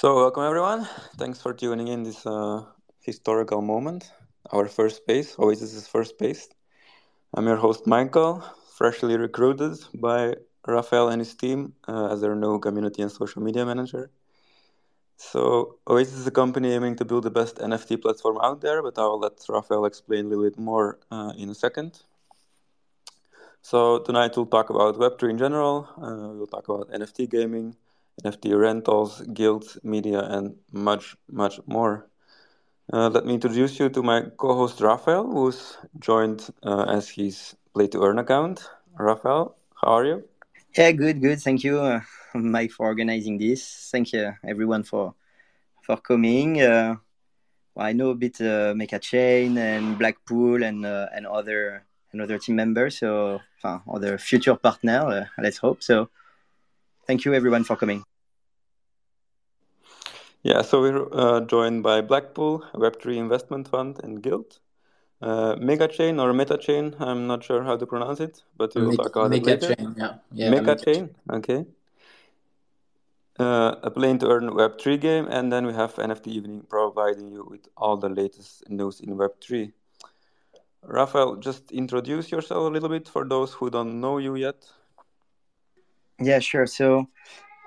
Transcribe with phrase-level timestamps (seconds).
[0.00, 0.88] So, welcome everyone.
[1.18, 2.64] Thanks for tuning in this uh,
[3.02, 4.10] historical moment.
[4.50, 6.48] Our first space, Oasis's first space.
[7.34, 8.42] I'm your host, Michael,
[8.78, 10.36] freshly recruited by
[10.66, 14.10] Rafael and his team uh, as their new community and social media manager.
[15.18, 18.98] So, Oasis is a company aiming to build the best NFT platform out there, but
[18.98, 22.00] I'll let Rafael explain a little bit more uh, in a second.
[23.60, 27.76] So, tonight we'll talk about Web3 in general, uh, we'll talk about NFT gaming,
[28.24, 32.06] NFT rentals, guilds, media, and much, much more.
[32.92, 37.86] Uh, let me introduce you to my co-host Rafael, who's joined uh, as his Play
[37.88, 38.68] to Earn account.
[38.98, 40.24] Rafael, how are you?
[40.76, 41.40] Yeah, good, good.
[41.40, 42.00] Thank you, uh,
[42.34, 43.88] Mike, for organizing this.
[43.92, 45.14] Thank you, everyone, for
[45.82, 46.60] for coming.
[46.60, 46.96] Uh,
[47.76, 52.38] I know a bit uh, Mecha Chain and Blackpool and uh, and other and other
[52.38, 55.00] team members, so other future partner.
[55.06, 56.10] Uh, let's hope so.
[57.06, 58.04] Thank you, everyone, for coming.
[60.42, 64.58] Yeah, so we're uh, joined by Blackpool, Web3 Investment Fund, and Guild.
[65.20, 69.34] Uh, Megachain or MetaChain, I'm not sure how to pronounce it, but we'll talk about
[69.34, 69.74] it later.
[69.74, 70.14] Chain, yeah.
[70.32, 71.66] yeah Mega Chain, okay.
[73.38, 77.46] Uh, a play to earn Web3 game, and then we have NFT Evening providing you
[77.48, 79.72] with all the latest news in Web3.
[80.82, 84.56] Rafael, just introduce yourself a little bit for those who don't know you yet.
[86.18, 86.66] Yeah, sure.
[86.66, 87.08] So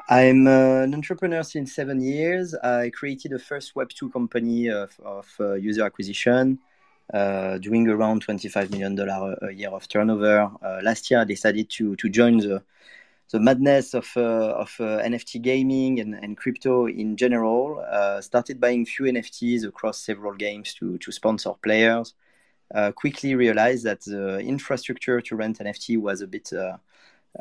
[0.10, 2.54] I'm uh, an entrepreneur since seven years.
[2.56, 6.60] I created a first Web2 company of, of uh, user acquisition,
[7.14, 10.52] uh, doing around $25 million a year of turnover.
[10.62, 12.62] Uh, last year, I decided to, to join the,
[13.32, 17.82] the madness of, uh, of uh, NFT gaming and, and crypto in general.
[18.20, 22.14] started buying few NFTs across several games to, to sponsor players.
[22.96, 26.52] quickly realized that the infrastructure to rent NFT was a bit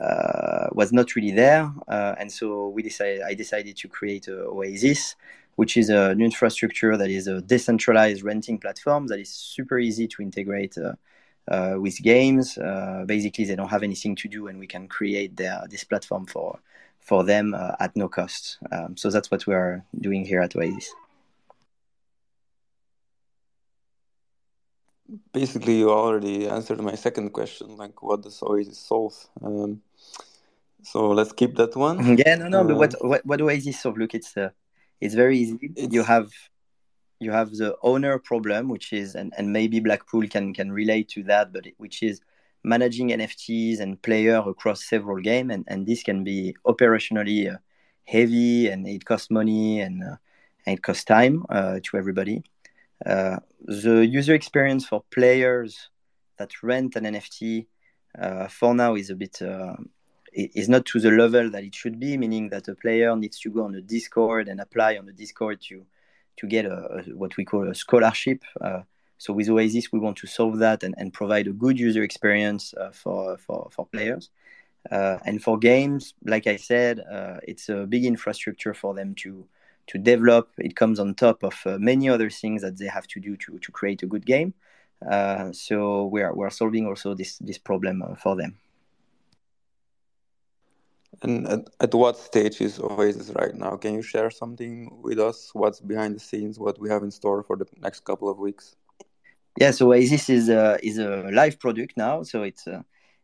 [0.01, 3.23] uh, was not really there, uh, and so we decided.
[3.23, 5.17] I decided to create Oasis,
[5.57, 10.23] which is an infrastructure that is a decentralized renting platform that is super easy to
[10.23, 10.95] integrate uh,
[11.49, 12.57] uh, with games.
[12.57, 16.27] Uh, basically, they don't have anything to do, and we can create their this platform
[16.27, 16.59] for
[17.01, 18.59] for them uh, at no cost.
[18.71, 20.95] Um, so that's what we are doing here at Oasis.
[25.33, 29.81] Basically you already answered my second question like what does oasis solve um,
[30.83, 32.17] so let's keep that one.
[32.27, 34.51] Yeah no no uh, but what, what what oasis solve look it's uh,
[35.01, 35.59] it's very easy.
[35.77, 35.95] It's...
[35.95, 36.31] you have
[37.21, 41.23] you have the owner problem which is and, and maybe blackpool can can relate to
[41.25, 42.21] that but which is
[42.65, 47.59] managing nfts and player across several games and, and this can be operationally uh,
[48.05, 50.17] heavy and it costs money and, uh,
[50.67, 52.43] and it costs time uh, to everybody.
[53.05, 55.89] Uh, the user experience for players
[56.39, 57.67] that rent an NFT
[58.19, 59.77] uh, for now is a bit uh,
[60.33, 63.51] is not to the level that it should be, meaning that a player needs to
[63.51, 65.85] go on a Discord and apply on the Discord to
[66.39, 68.43] to get a, a what we call a scholarship.
[68.61, 68.83] Uh,
[69.19, 72.75] so with Oasis, we want to solve that and, and provide a good user experience
[72.75, 74.31] uh, for, for for players.
[74.91, 77.05] Uh, and for games, like I said,
[77.45, 79.47] it's a big infrastructure for them to
[79.89, 80.51] to develop.
[80.59, 83.59] It comes on top of uh, many other things that they have to do to,
[83.59, 84.55] to create a good game.
[85.11, 88.59] Uh, so we are, we are solving also this, this problem uh, for them.
[91.23, 93.77] And at, at, what stage is Oasis right now?
[93.77, 95.51] Can you share something with us?
[95.53, 96.59] What's behind the scenes?
[96.59, 98.77] What we have in store for the next couple of weeks?
[99.01, 99.07] Yes,
[99.59, 102.23] yeah, so Oasis is a, is a live product now.
[102.23, 102.83] So it's uh,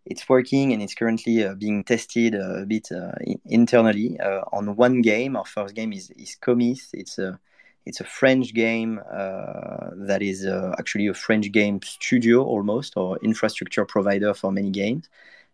[0.08, 3.12] it's working and it's currently uh, being tested uh, a bit uh,
[3.44, 5.36] internally uh, on one game.
[5.36, 6.88] Our first game is is Comis.
[6.94, 7.38] It's a
[7.84, 13.18] it's a French game uh, that is uh, actually a French game studio almost or
[13.22, 15.08] infrastructure provider for many games.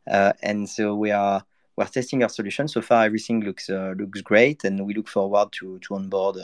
[0.07, 1.45] and so we are
[1.77, 2.69] we're testing our solution.
[2.69, 6.37] So far, everything looks looks great, and we look forward to to onboard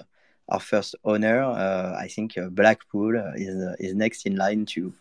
[0.49, 1.45] our first owner.
[2.05, 4.93] I think Blackpool is is next in line to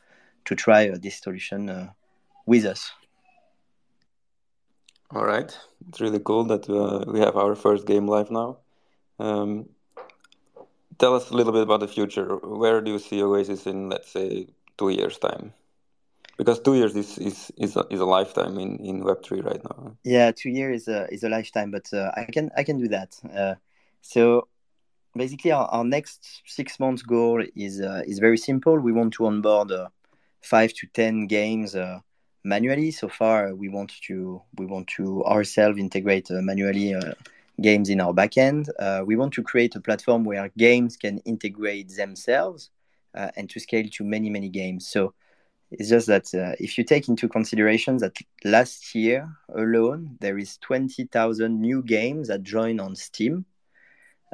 [0.46, 1.90] to try this solution
[2.46, 2.92] with us.
[5.12, 5.58] All right,
[5.88, 8.58] it's really cool that uh, we have our first game live now.
[9.18, 9.70] Um,
[11.00, 12.36] tell us a little bit about the future.
[12.36, 14.48] Where do you see Oasis in, let's say,
[14.78, 15.54] two years' time?
[16.38, 19.64] Because two years is is is a, is a lifetime in, in Web three right
[19.64, 19.98] now.
[20.04, 22.88] Yeah, two years is a is a lifetime, but uh, I can I can do
[22.90, 23.20] that.
[23.36, 23.56] Uh,
[24.02, 24.48] so
[25.16, 28.78] basically, our, our next six months goal is uh, is very simple.
[28.78, 29.90] We want to onboard uh,
[30.42, 32.00] five to ten games uh,
[32.44, 32.92] manually.
[32.92, 37.14] So far, we want to we want to ourselves integrate uh, manually uh,
[37.62, 38.70] games in our backend.
[38.80, 42.70] Uh, we want to create a platform where games can integrate themselves
[43.36, 44.88] and to scale to many many games.
[44.88, 45.14] So
[45.72, 50.58] it's just that uh, if you take into consideration that last year alone there is
[50.58, 53.46] 20,000 new games that join on Steam.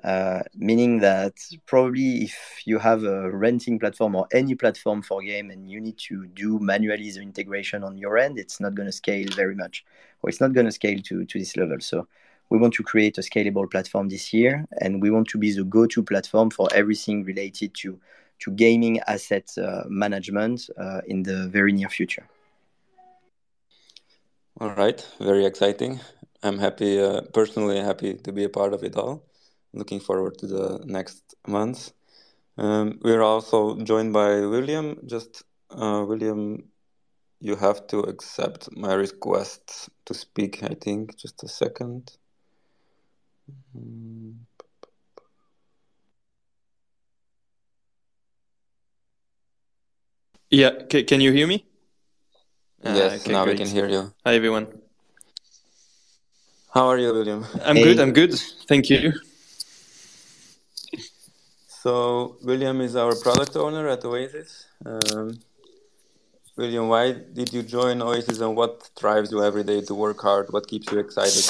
[0.04, 1.34] Uh, meaning that
[1.66, 5.98] probably if you have a renting platform or any platform for game and you need
[5.98, 9.86] to do manually the integration on your end, it's not going to scale very much,
[10.22, 11.80] or it's not going to scale to to this level.
[11.80, 12.08] So
[12.50, 15.64] we want to create a scalable platform this year, and we want to be the
[15.64, 18.00] go-to platform for everything related to
[18.40, 22.28] to gaming asset uh, management uh, in the very near future.
[24.60, 26.00] All right, very exciting.
[26.44, 29.24] I'm happy, uh, personally happy to be a part of it all.
[29.76, 31.94] Looking forward to the next months.
[32.58, 34.98] Um, we're also joined by William.
[35.06, 36.64] Just uh, William,
[37.42, 40.64] you have to accept my request to speak.
[40.64, 42.18] I think just a second.
[50.50, 51.66] Yeah, C- can you hear me?
[52.82, 53.60] Yes, uh, okay, now great.
[53.60, 54.14] we can hear you.
[54.26, 54.68] Hi, everyone.
[56.74, 57.46] How are you, William?
[57.66, 57.84] I'm hey.
[57.84, 58.00] good.
[58.00, 58.34] I'm good.
[58.68, 59.12] Thank you.
[61.86, 64.66] So, William is our product owner at Oasis.
[64.84, 65.38] Um,
[66.58, 70.48] William, why did you join Oasis and what drives you every day to work hard?
[70.50, 71.46] What keeps you excited?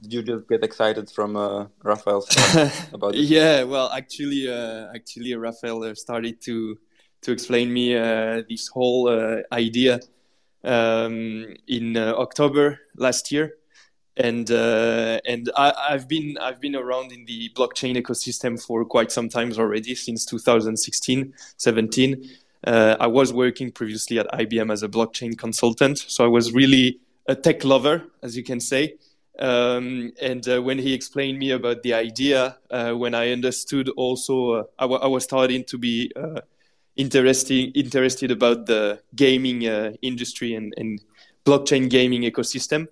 [0.00, 2.28] Did you just get excited from uh, Raphael's
[2.92, 3.22] about it?
[3.22, 6.78] yeah, well, actually, uh, actually, Raphael uh, started to
[7.22, 9.98] to explain me uh, this whole uh, idea
[10.62, 13.54] um, in uh, October last year,
[14.16, 19.28] and and I, have been I've been around in the blockchain ecosystem for quite some
[19.28, 22.30] times already since 2016, 17.
[22.64, 27.34] I was working previously at IBM as a blockchain consultant, so I was really a
[27.34, 28.96] tech lover, as you can say.
[29.40, 34.52] Um, and uh, when he explained me about the idea, uh, when I understood also,
[34.52, 36.42] uh, I, w- I was starting to be uh,
[36.96, 41.00] interesting, interested about the gaming uh, industry and, and,
[41.42, 42.86] blockchain gaming ecosystem.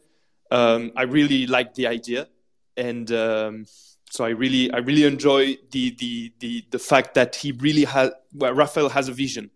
[0.51, 2.29] Um, I really liked the idea,
[2.77, 3.67] and um,
[4.11, 8.11] so I really, I really enjoy the the the, the fact that he really has,
[8.35, 9.51] well, Raphael has a vision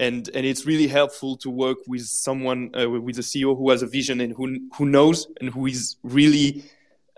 [0.00, 3.82] and and it's really helpful to work with someone uh, with a CEO who has
[3.82, 6.64] a vision and who who knows and who is really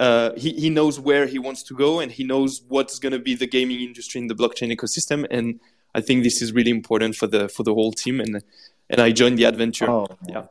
[0.00, 3.18] uh, he he knows where he wants to go and he knows what's going to
[3.18, 5.60] be the gaming industry in the blockchain ecosystem and
[5.94, 8.42] I think this is really important for the for the whole team and
[8.90, 9.88] and I joined the adventure.
[9.88, 10.08] Oh.
[10.28, 10.46] Yeah.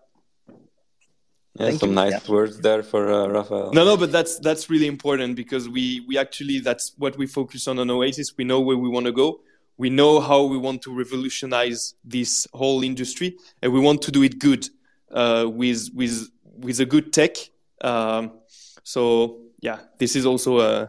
[1.62, 1.96] Yeah, some you.
[1.96, 2.32] nice yeah.
[2.32, 3.72] words there for uh, Raphael.
[3.74, 7.68] No, no, but that's that's really important because we we actually that's what we focus
[7.68, 8.38] on on Oasis.
[8.38, 9.42] We know where we want to go
[9.82, 14.22] we know how we want to revolutionize this whole industry, and we want to do
[14.22, 14.70] it good
[15.12, 17.36] uh, with with with a good tech.
[17.82, 18.40] Um,
[18.84, 20.88] so yeah, this is also a uh,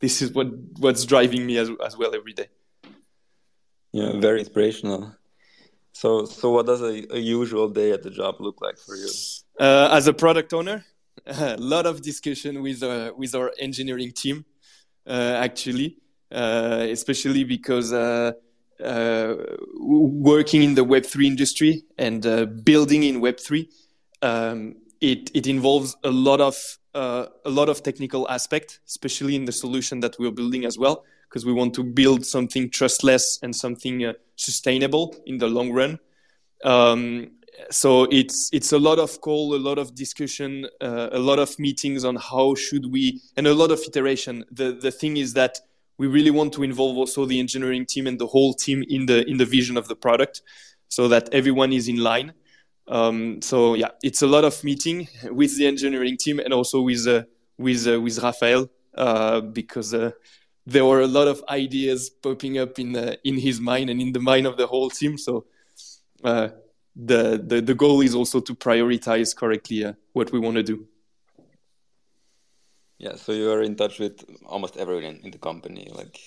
[0.00, 0.48] this is what
[0.80, 2.48] what's driving me as as well every day.
[3.92, 5.14] Yeah, very inspirational.
[5.92, 9.10] So so what does a, a usual day at the job look like for you?
[9.58, 10.84] Uh, as a product owner,
[11.26, 14.44] a lot of discussion with uh, with our engineering team.
[15.06, 15.98] Uh, actually,
[16.32, 18.32] uh, especially because uh,
[18.82, 19.34] uh,
[19.78, 22.22] working in the Web3 industry and
[22.64, 23.68] building in Web3,
[24.22, 26.56] um, it, it involves a lot of
[26.94, 31.44] a lot of technical aspect, especially in the solution that we're building as well, because
[31.44, 35.98] we want to build something trustless and something sustainable in the long run.
[36.64, 37.32] Um,
[37.70, 41.58] so it's it's a lot of call, a lot of discussion, uh, a lot of
[41.58, 44.44] meetings on how should we, and a lot of iteration.
[44.50, 45.60] The the thing is that
[45.98, 49.28] we really want to involve also the engineering team and the whole team in the
[49.28, 50.42] in the vision of the product
[50.88, 52.32] so that everyone is in line
[52.88, 57.06] um, so yeah it's a lot of meeting with the engineering team and also with
[57.06, 57.22] uh,
[57.58, 60.10] with uh, with Raphael uh, because uh,
[60.66, 64.12] there were a lot of ideas popping up in uh, in his mind and in
[64.12, 65.44] the mind of the whole team so
[66.96, 70.86] the, the the goal is also to prioritize correctly uh, what we want to do
[72.98, 76.18] yeah, so you are in touch with almost everyone in the company, like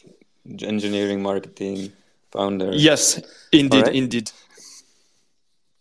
[0.61, 1.91] engineering, marketing,
[2.31, 2.71] founder.
[2.71, 3.19] Yes,
[3.51, 3.95] indeed, right.
[3.95, 4.31] indeed.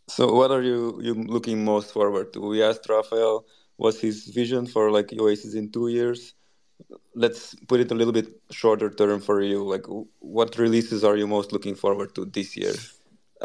[0.09, 2.41] So, what are you you looking most forward to?
[2.41, 3.45] We asked Raphael
[3.77, 6.35] what's his vision for like Oasis in two years.
[7.15, 9.65] Let's put it a little bit shorter term for you.
[9.65, 9.87] Like,
[10.21, 12.75] what releases are you most looking forward to this year?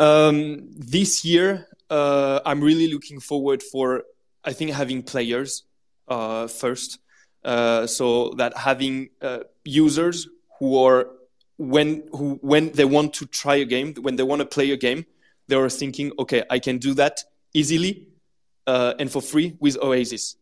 [0.01, 4.03] Um, this year, uh, I'm really looking forward for
[4.43, 5.63] I think having players
[6.07, 6.97] uh, first.
[7.43, 10.27] Uh, so that having uh, users
[10.59, 11.09] who are
[11.57, 14.77] when who when they want to try a game, when they want to play a
[14.77, 15.05] game,
[15.47, 18.07] they are thinking, okay, I can do that easily
[18.65, 20.35] uh, and for free with Oasis.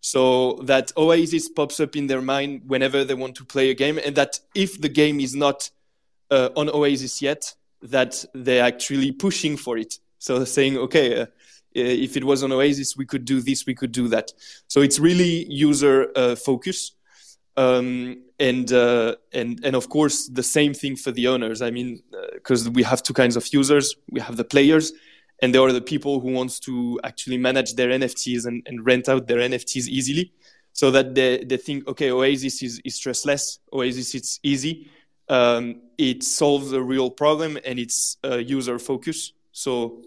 [0.00, 3.98] So that Oasis pops up in their mind whenever they want to play a game,
[4.04, 5.70] and that if the game is not
[6.32, 7.54] uh, on Oasis yet,
[7.84, 9.98] that they're actually pushing for it.
[10.18, 11.26] So saying, okay, uh,
[11.74, 14.32] if it was on Oasis, we could do this, we could do that.
[14.68, 16.92] So it's really user uh, focus.
[17.56, 21.62] Um, and uh, and and of course the same thing for the owners.
[21.62, 23.94] I mean, because uh, we have two kinds of users.
[24.10, 24.92] We have the players,
[25.40, 29.08] and there are the people who wants to actually manage their NFTs and, and rent
[29.08, 30.32] out their NFTs easily,
[30.72, 33.58] so that they, they think, okay, Oasis is, is stressless.
[33.72, 34.90] Oasis it's easy.
[35.28, 39.32] Um, it solves a real problem and it's uh, user focused.
[39.52, 40.02] So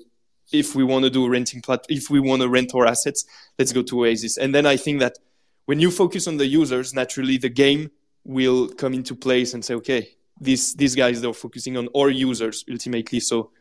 [0.52, 3.26] if we want to do renting plat, if we want to rent our assets,
[3.58, 4.38] let's go to Oasis.
[4.38, 5.18] And then I think that
[5.66, 7.92] when you focus on the users, naturally the game
[8.24, 10.10] will come into place and say, okay,
[10.40, 13.52] these these guys they're focusing on our users ultimately, so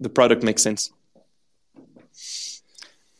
[0.00, 0.90] the product makes sense.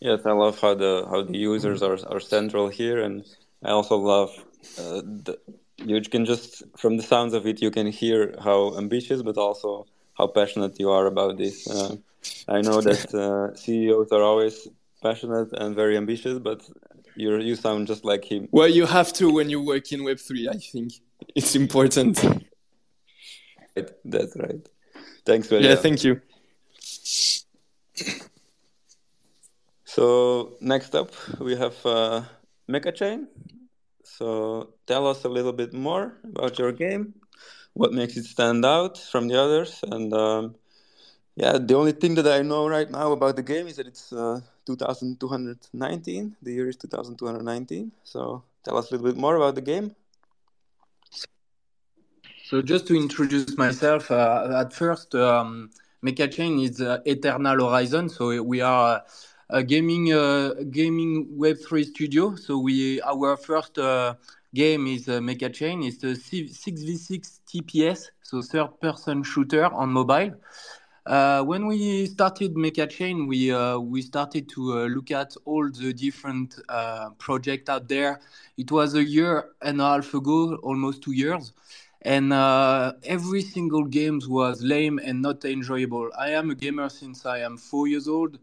[0.01, 3.25] Yes, I love how the how the users are are central here, and
[3.63, 4.31] I also love
[4.79, 5.39] uh, the,
[5.85, 9.87] you can just from the sounds of it you can hear how ambitious, but also
[10.17, 11.69] how passionate you are about this.
[11.69, 11.97] Uh,
[12.49, 14.69] I know that uh, CEOs are always
[15.03, 16.63] passionate and very ambitious, but
[17.17, 18.49] you you sound just like him.
[18.51, 20.49] Well, you have to when you work in Web three.
[20.49, 20.93] I think
[21.35, 22.23] it's important.
[24.05, 24.69] That's right.
[25.25, 26.21] Thanks very Yeah, thank you.
[29.85, 31.11] So next up
[31.41, 32.23] we have uh,
[32.69, 33.27] Mechachain.
[34.21, 37.15] So tell us a little bit more about your game.
[37.73, 40.57] What makes it stand out from the others, and um,
[41.37, 44.13] yeah, the only thing that I know right now about the game is that it's
[44.13, 46.37] uh, 2219.
[46.43, 47.93] The year is 2219.
[48.05, 49.97] So tell us a little bit more about the game.
[52.45, 55.71] So just to introduce myself, uh, at first, um,
[56.05, 58.11] Mechachain is uh, Eternal Horizon.
[58.11, 59.03] So we are
[59.53, 62.35] a gaming uh, gaming Web3 studio.
[62.37, 64.15] So we our first uh,
[64.55, 65.87] game is uh, Mechachain.
[65.87, 70.35] It's a 6v6 TPS, so third-person shooter on mobile.
[71.07, 75.93] Uh, when we started Mechachain, we uh, we started to uh, look at all the
[75.93, 78.21] different uh, projects out there.
[78.57, 81.53] It was a year and a half ago, almost two years,
[82.03, 86.11] and uh, every single game was lame and not enjoyable.
[86.17, 88.39] I am a gamer since I am four years old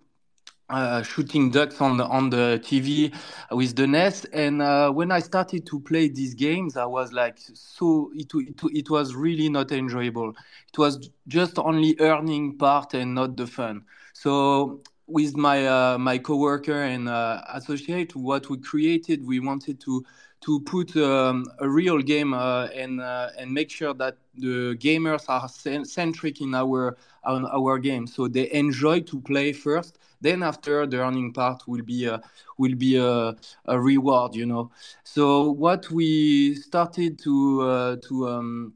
[0.69, 3.13] uh, shooting ducks on the on the TV
[3.51, 4.25] with the NES.
[4.25, 8.59] And uh, when I started to play these games, I was like, so it, it
[8.73, 10.29] it was really not enjoyable.
[10.29, 13.85] It was just only earning part and not the fun.
[14.13, 20.03] So with my uh, my coworker and uh, associate, what we created, we wanted to
[20.41, 25.47] to put um, a real game uh, and and make sure that the gamers are
[25.85, 30.97] centric in our on our game, so they enjoy to play first then after the
[30.97, 32.21] earning part will be a,
[32.57, 34.71] will be a, a reward, you know.
[35.03, 38.73] So what we started to uh, to um,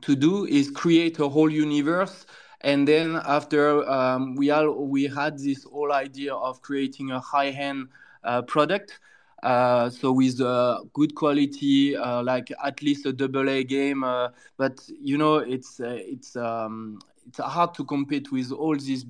[0.00, 2.26] to do is create a whole universe
[2.62, 7.88] and then after um, we all we had this whole idea of creating a high-end
[8.24, 9.00] uh, product
[9.42, 14.28] uh, so with uh, good quality uh, like at least a double a game uh,
[14.56, 19.04] but you know it's uh, it's um, it's hard to compete with all these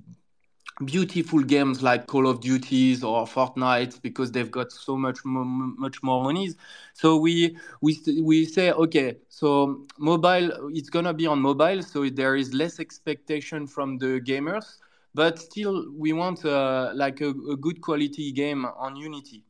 [0.84, 6.22] beautiful games like Call of Duties or Fortnite because they've got so much much more
[6.22, 6.50] money.
[6.94, 12.36] So we we we say okay, so mobile it's gonna be on mobile, so there
[12.36, 14.78] is less expectation from the gamers,
[15.14, 19.44] but still we want uh, like a, a good quality game on Unity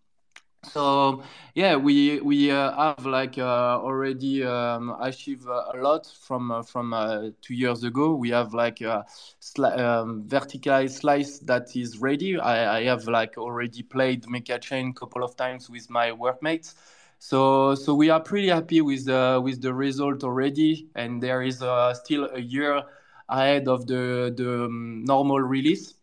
[0.65, 1.23] so
[1.55, 6.93] yeah we we uh, have like uh, already um, achieved a lot from uh, from
[6.93, 8.15] uh, two years ago.
[8.15, 9.05] We have like a
[9.41, 12.39] sli- um, vertical slice that is ready.
[12.39, 16.75] I, I have like already played Mechachain a couple of times with my workmates.
[17.19, 21.63] So so we are pretty happy with the with the result already and there is
[21.63, 22.83] uh, still a year
[23.29, 25.95] ahead of the the um, normal release.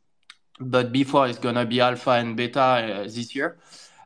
[0.60, 3.58] But before it's gonna be alpha and beta uh, this year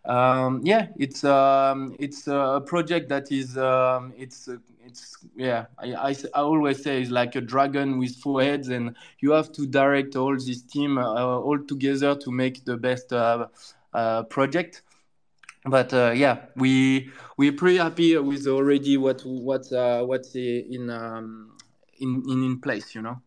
[0.06, 4.50] um, yeah, it's um, it's a project that is um, it's
[4.86, 5.66] it's yeah.
[5.78, 9.52] I, I, I always say it's like a dragon with four heads, and you have
[9.54, 13.48] to direct all this team uh, all together to make the best uh,
[13.94, 14.82] uh, project.
[15.66, 21.56] But uh, yeah, we we're pretty happy with already what what uh, what's in um,
[22.00, 23.22] in, in in place, you know.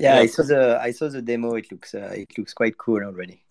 [0.00, 1.54] Yeah, yeah, I saw the I saw the demo.
[1.54, 3.44] It looks uh, it looks quite cool already.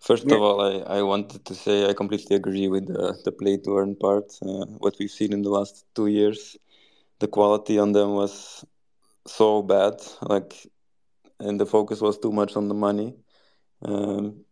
[0.00, 0.36] First yeah.
[0.36, 3.78] of all, I, I wanted to say I completely agree with the, the play to
[3.78, 4.32] earn part.
[4.42, 6.56] Uh, what we've seen in the last two years,
[7.18, 8.64] the quality on them was
[9.26, 10.66] so bad, like,
[11.38, 13.14] and the focus was too much on the money.
[13.82, 14.44] Um,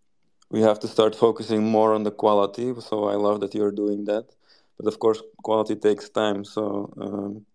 [0.51, 2.73] we have to start focusing more on the quality.
[2.81, 4.27] So I love that you're doing that,
[4.79, 6.45] but of course, quality takes time.
[6.45, 7.47] So um,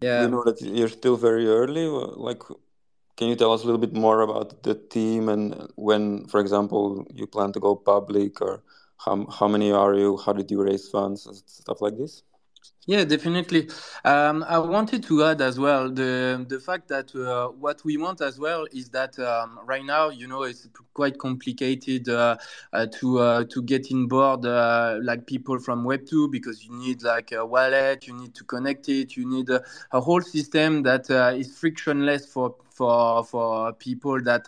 [0.00, 1.86] yeah, you know that you're still very early.
[1.86, 2.42] Like,
[3.22, 7.06] can you tell us a little bit more about the team and when, for example,
[7.14, 8.64] you plan to go public or
[8.96, 10.16] how how many are you?
[10.16, 11.26] How did you raise funds?
[11.26, 12.24] and Stuff like this.
[12.86, 13.70] Yeah, definitely.
[14.04, 18.20] Um, I wanted to add as well the the fact that uh, what we want
[18.20, 22.36] as well is that um, right now, you know, it's quite complicated uh,
[22.72, 26.72] uh, to uh, to get in board uh, like people from Web two because you
[26.76, 29.62] need like a wallet, you need to connect it, you need a,
[29.92, 34.44] a whole system that uh, is frictionless for for for people that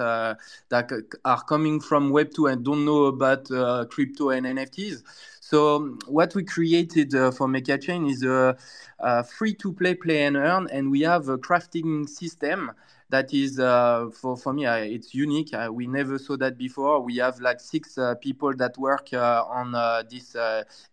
[0.70, 0.86] that
[1.24, 3.44] are coming from Web two and don't know about
[3.90, 5.02] crypto and NFTs.
[5.40, 8.56] So what we created uh, for MechaChain is a,
[8.98, 12.72] a free-to-play play and earn, and we have a crafting system
[13.10, 15.52] that is uh, for for me uh, it's unique.
[15.54, 17.00] Uh, we never saw that before.
[17.00, 19.72] We have like six uh, people that work uh, on
[20.10, 20.36] this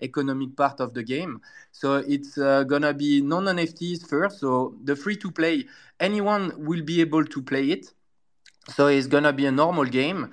[0.02, 1.42] economic part of the game.
[1.72, 4.40] So it's gonna be non NFTs first.
[4.40, 5.66] So the free-to-play,
[6.00, 7.94] anyone will be able to play it.
[8.76, 10.32] So it's gonna be a normal game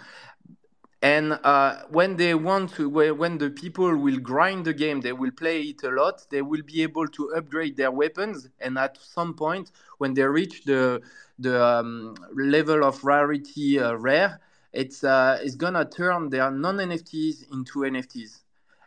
[1.02, 5.30] and uh, when they want to when the people will grind the game they will
[5.30, 8.48] play it a lot they will be able to upgrade their weapons.
[8.60, 11.00] And at some point when they reach the
[11.38, 14.40] the um, level of rarity uh, rare
[14.72, 18.42] it's uh, it's gonna turn their non nfts into nfts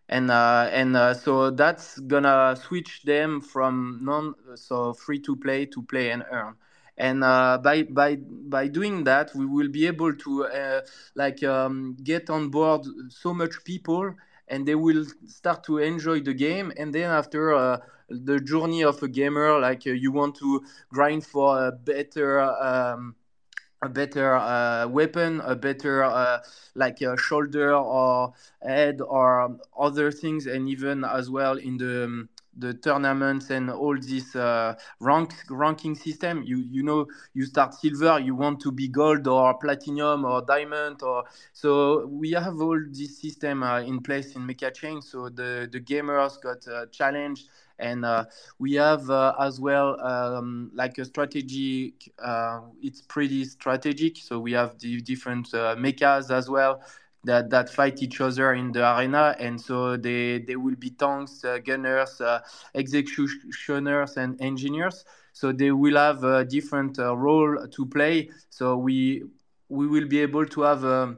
[0.10, 5.66] and uh, and uh, so that's gonna switch them from non so free to play
[5.66, 6.56] to play and earn
[6.98, 10.82] and uh, by by by doing that we will be able to uh,
[11.16, 14.14] like um, get on board so much people
[14.48, 16.72] and they will start to enjoy the game.
[16.78, 17.78] And then after uh,
[18.10, 23.16] the journey of a gamer like uh, you want to grind for a better um,
[23.84, 26.40] a better uh, weapon, a better uh,
[26.76, 32.30] like a shoulder or head or other things, and even as well in the um,
[32.58, 38.20] the tournaments and all this uh, rank ranking system you you know you start silver
[38.20, 43.20] you want to be gold or platinum or diamond or so we have all this
[43.22, 45.02] system uh, in place in Mecha Chain.
[45.02, 47.48] so the the gamers got uh, challenged
[47.80, 48.26] and uh,
[48.60, 54.52] we have uh, as well um, like a strategy uh, it's pretty strategic so we
[54.52, 56.82] have the different uh, mechas as well
[57.24, 61.44] that that fight each other in the arena, and so they they will be tanks,
[61.44, 62.40] uh, gunners, uh,
[62.74, 65.06] executioners, and engineers.
[65.34, 68.30] So they will have a different uh, role to play.
[68.50, 69.24] So we
[69.70, 71.16] we will be able to have a,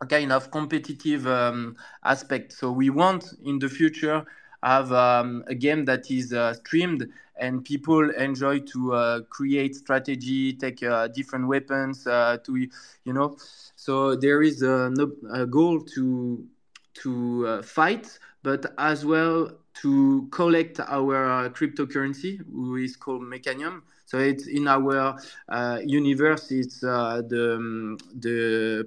[0.00, 2.52] a kind of competitive um, aspect.
[2.52, 4.26] So we want in the future
[4.62, 10.52] have um, a game that is uh, streamed and people enjoy to uh, create strategy,
[10.54, 12.68] take uh, different weapons to
[13.04, 13.36] you know
[13.76, 14.90] so there is a,
[15.32, 16.46] a goal to
[16.94, 19.50] to uh, fight, but as well
[19.82, 23.82] to collect our uh, cryptocurrency, which is called Mechanium.
[24.06, 25.16] So it's in our
[25.48, 26.50] uh, universe.
[26.50, 28.86] It's uh, the um, the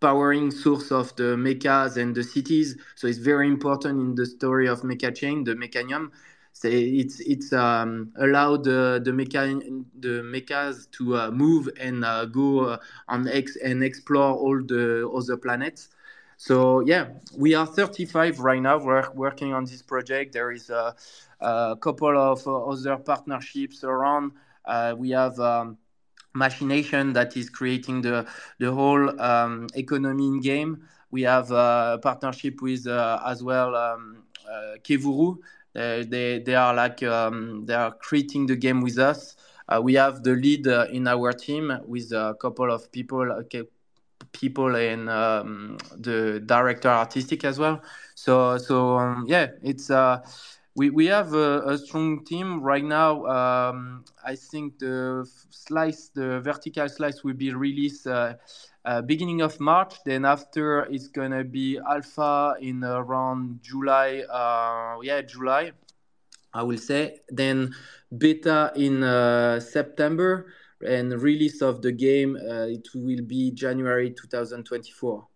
[0.00, 2.76] powering source of the mechas and the cities.
[2.94, 6.10] So it's very important in the story of Mecha Chain, the Mechanium.
[6.52, 9.60] So it's it's um, allowed the the, mecha,
[10.00, 12.78] the mechas to uh, move and uh, go uh,
[13.08, 15.88] on X and explore all the other planets.
[16.38, 18.78] So yeah, we are 35 right now.
[18.78, 20.32] We're working on this project.
[20.32, 20.94] There is a,
[21.40, 24.32] a couple of other partnerships around.
[24.64, 25.38] Uh, we have.
[25.38, 25.78] Um,
[26.36, 28.26] machination that is creating the
[28.58, 30.86] the whole um, economy in game.
[31.10, 35.38] We have a partnership with uh, as well um, uh, Kevuru
[35.76, 39.36] uh, they they are like um, they are creating the game with us.
[39.68, 43.62] Uh, we have the lead uh, in our team with a couple of people okay,
[44.32, 47.82] people and um, the director artistic as well.
[48.14, 50.20] So so um, yeah, it's uh,
[50.76, 53.24] we we have a, a strong team right now.
[53.26, 58.34] Um, I think the slice, the vertical slice, will be released uh,
[58.84, 59.94] uh, beginning of March.
[60.04, 64.22] Then after it's gonna be alpha in around July.
[64.30, 65.72] Uh, yeah, July.
[66.52, 67.20] I will say.
[67.28, 67.74] Then
[68.16, 70.52] beta in uh, September
[70.86, 75.26] and release of the game uh, it will be January 2024.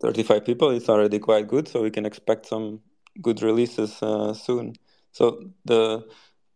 [0.00, 2.80] Thirty-five people is already quite good, so we can expect some
[3.20, 4.74] good releases uh, soon.
[5.12, 6.06] So the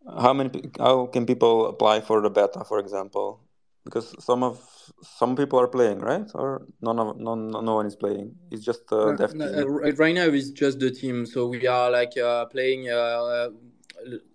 [0.07, 3.41] how many how can people apply for the beta for example?
[3.85, 4.61] Because some of
[5.01, 6.29] some people are playing right?
[6.33, 8.35] Or none of none no one is playing.
[8.51, 11.25] It's just uh, no, no, uh, right now it's just the team.
[11.25, 13.49] So we are like uh, playing uh,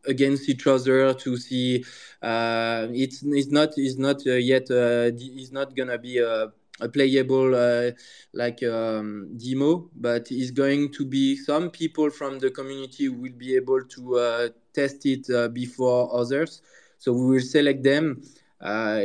[0.07, 1.85] against each other to see
[2.23, 6.89] uh, it's it's not it's not uh, yet uh, it's not gonna be a, a
[6.89, 7.91] playable uh,
[8.33, 13.57] like um, demo but it's going to be some people from the community will be
[13.57, 16.63] able to test it uh, before others.
[16.99, 18.23] So we will select them
[18.61, 19.03] uh,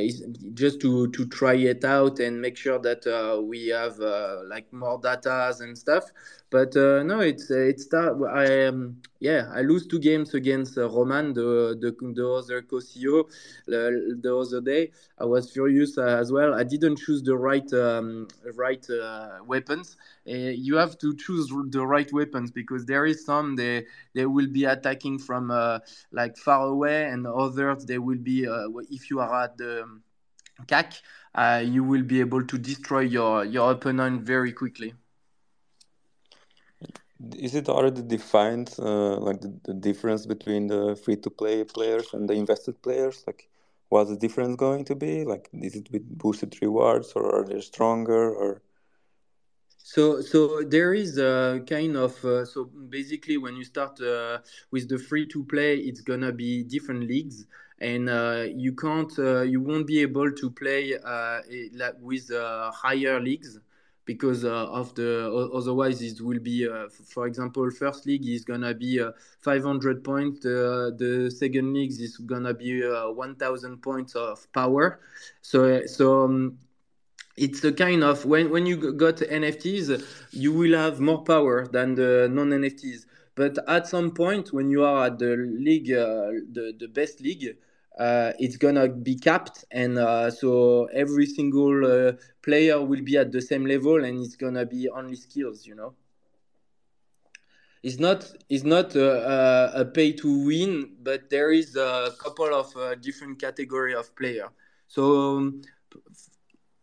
[0.54, 4.72] just to to try it out and make sure that uh, we have uh, like
[4.74, 6.06] more data and stuff.
[6.54, 11.34] But uh, no, it's it's I um, yeah I lose two games against uh, Roman
[11.34, 13.24] the the, the other co-CEO
[13.66, 14.92] the, the other day.
[15.18, 16.54] I was furious as well.
[16.54, 18.86] I didn't choose the right um, right
[19.48, 19.98] weapons.
[20.26, 24.66] you have to choose the right weapons because there is some they they will be
[24.66, 25.50] attacking from
[26.12, 28.46] like far away and others they will be
[28.92, 29.88] if you are at the
[30.68, 31.02] CAC,
[31.34, 34.94] uh, you will be able to destroy your, your opponent very quickly.
[37.38, 42.34] Is it already defined, uh, like the, the, difference between the free-to-play players and the
[42.34, 43.24] invested players?
[43.26, 43.50] Like,
[43.90, 45.24] what's the difference going to be?
[45.24, 48.62] Like, is it with boosted rewards, or are they stronger, or?
[49.78, 54.40] So, so there is a kind of uh, so basically when you start uh,
[54.72, 57.46] with the free to play, it's gonna be different leagues
[57.80, 61.42] and uh, you can't uh, you won't be able to play uh,
[62.00, 62.32] with
[62.74, 63.60] higher leagues
[64.06, 68.74] because uh, of the otherwise it will be uh, for example first league is gonna
[68.74, 69.12] be uh,
[69.42, 75.00] 500 points the second league is gonna be 1000 points of power.
[75.42, 76.58] So so um,
[77.38, 81.96] it's a kind of when, when you got nfts you will have more power than
[81.96, 86.88] the non nfts but at some point when you are at the league the, the
[86.88, 87.58] best league
[88.00, 93.32] uh, it's gonna be capped, and uh, so every single uh, player will be at
[93.32, 95.94] the same level, and it's gonna be only skills, you know.
[97.84, 102.76] It's not it's not a, a pay to win, but there is a couple of
[102.78, 104.50] uh, different category of player.
[104.88, 105.62] So, um,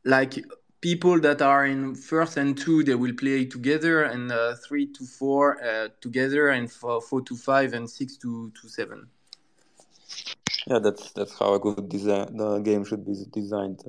[0.05, 0.45] like
[0.81, 5.05] people that are in first and two, they will play together, and uh, three to
[5.07, 9.09] four uh, together, and four, four to five, and six to, to seven.
[10.67, 13.81] Yeah, that's that's how a good design the game should be designed.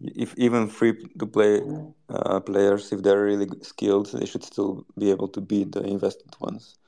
[0.00, 1.60] if even free to play
[2.08, 6.34] uh, players, if they're really skilled, they should still be able to beat the invested
[6.40, 6.78] ones.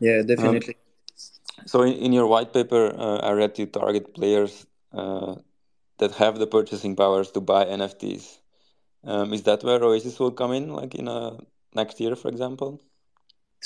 [0.00, 0.74] Yeah, definitely.
[0.74, 5.36] Um, so in, in, your white paper, uh, I read you target players uh,
[5.98, 8.38] that have the purchasing powers to buy NFTs.
[9.04, 11.38] Um, is that where Oasis will come in, like in a
[11.74, 12.80] next year, for example?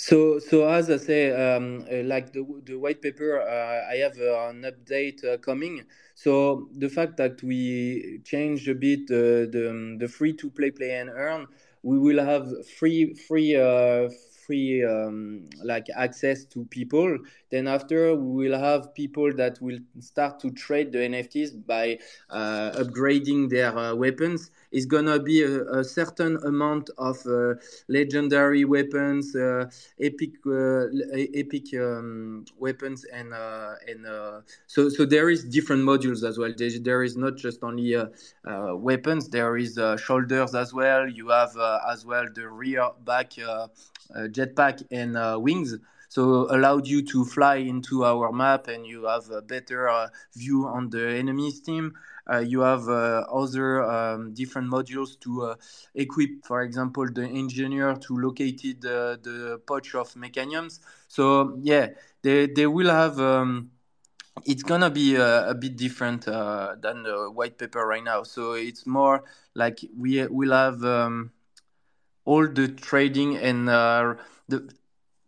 [0.07, 4.17] So, so as I say, um, uh, like the, the white paper, uh, I have
[4.19, 5.85] uh, an update uh, coming.
[6.15, 9.25] So the fact that we change a bit the
[9.57, 11.47] the, the free to play, play and earn,
[11.83, 12.47] we will have
[12.79, 14.09] free free uh,
[14.51, 17.19] free um, like access to people.
[17.51, 21.99] Then after we will have people that will start to trade the NFTs by
[22.31, 24.51] uh, upgrading their uh, weapons.
[24.73, 27.55] It's gonna be a, a certain amount of uh,
[27.89, 29.67] legendary weapons, uh,
[30.01, 30.87] epic uh,
[31.43, 34.07] epic um, weapons, and uh, and
[34.67, 36.53] so so there is different modules as well.
[36.57, 37.97] There, is not just only
[38.45, 39.29] weapons.
[39.29, 41.09] There is shoulders as well.
[41.09, 41.57] You have
[41.89, 43.33] as well the rear back
[44.29, 45.77] jetpack and uh, wings.
[46.09, 50.67] So allowed you to fly into our map and you have a better uh, view
[50.67, 51.95] on the enemy's team.
[52.31, 55.55] Uh, you have uh, other um, different modules to uh,
[55.95, 61.89] equip for example the engineer to locate the, the pouch of mechaniums so yeah
[62.23, 63.71] they, they will have um,
[64.47, 68.23] it's gonna be a, a bit different than the white paper right now.
[68.23, 71.33] So it's more like we will have um,
[72.25, 74.15] all the trading and uh,
[74.49, 74.71] the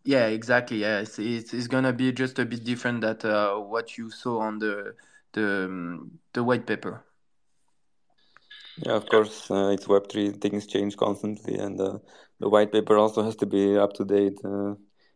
[0.05, 3.97] yeah exactly yeah it's, it's, it's gonna be just a bit different that uh, what
[3.99, 4.95] you saw on the
[5.33, 7.05] the um, the white paper.
[8.85, 11.99] Yeah of course uh, it's web3 things change constantly and uh,
[12.41, 14.75] the white paper also has to be up to date uh,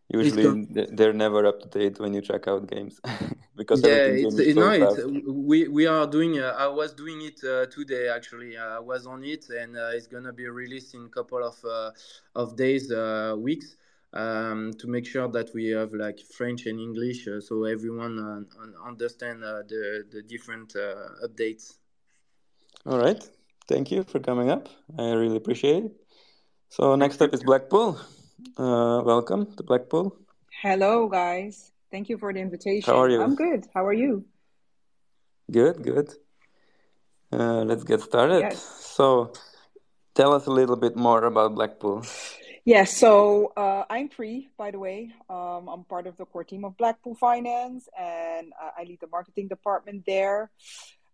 [0.09, 3.01] usually they're never up to date when you check out games
[3.57, 7.41] because yeah it's, so no it's, we we are doing uh, i was doing it
[7.45, 8.57] uh, today actually.
[8.57, 11.91] I was on it and uh, it's gonna be released in a couple of uh,
[12.35, 13.77] of days uh, weeks
[14.13, 18.47] um, to make sure that we have like french and english uh, so everyone
[18.85, 20.75] understand the the different
[21.25, 21.75] updates.
[22.87, 23.23] All right.
[23.67, 24.69] Thank you for coming up.
[24.97, 25.93] I really appreciate it.
[26.69, 27.99] So next up is blackpool
[28.57, 30.17] uh, welcome to Blackpool.
[30.63, 31.73] Hello, guys.
[31.91, 32.93] Thank you for the invitation.
[32.93, 33.23] How are you?
[33.23, 33.67] I'm good.
[33.75, 34.25] How are you?
[35.51, 36.13] Good, good.
[37.33, 38.41] Uh, let's get started.
[38.41, 38.63] Yes.
[38.63, 39.33] So,
[40.15, 42.05] tell us a little bit more about Blackpool.
[42.65, 45.13] Yes, so uh, I'm free, by the way.
[45.31, 49.07] Um, I'm part of the core team of Blackpool Finance, and uh, I lead the
[49.07, 50.51] marketing department there.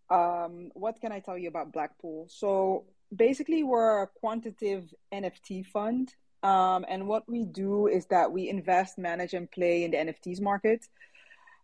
[0.09, 2.27] Um, what can I tell you about Blackpool?
[2.31, 6.15] So basically, we're a quantitative NFT fund.
[6.43, 10.41] Um, and what we do is that we invest, manage, and play in the NFTs
[10.41, 10.87] market.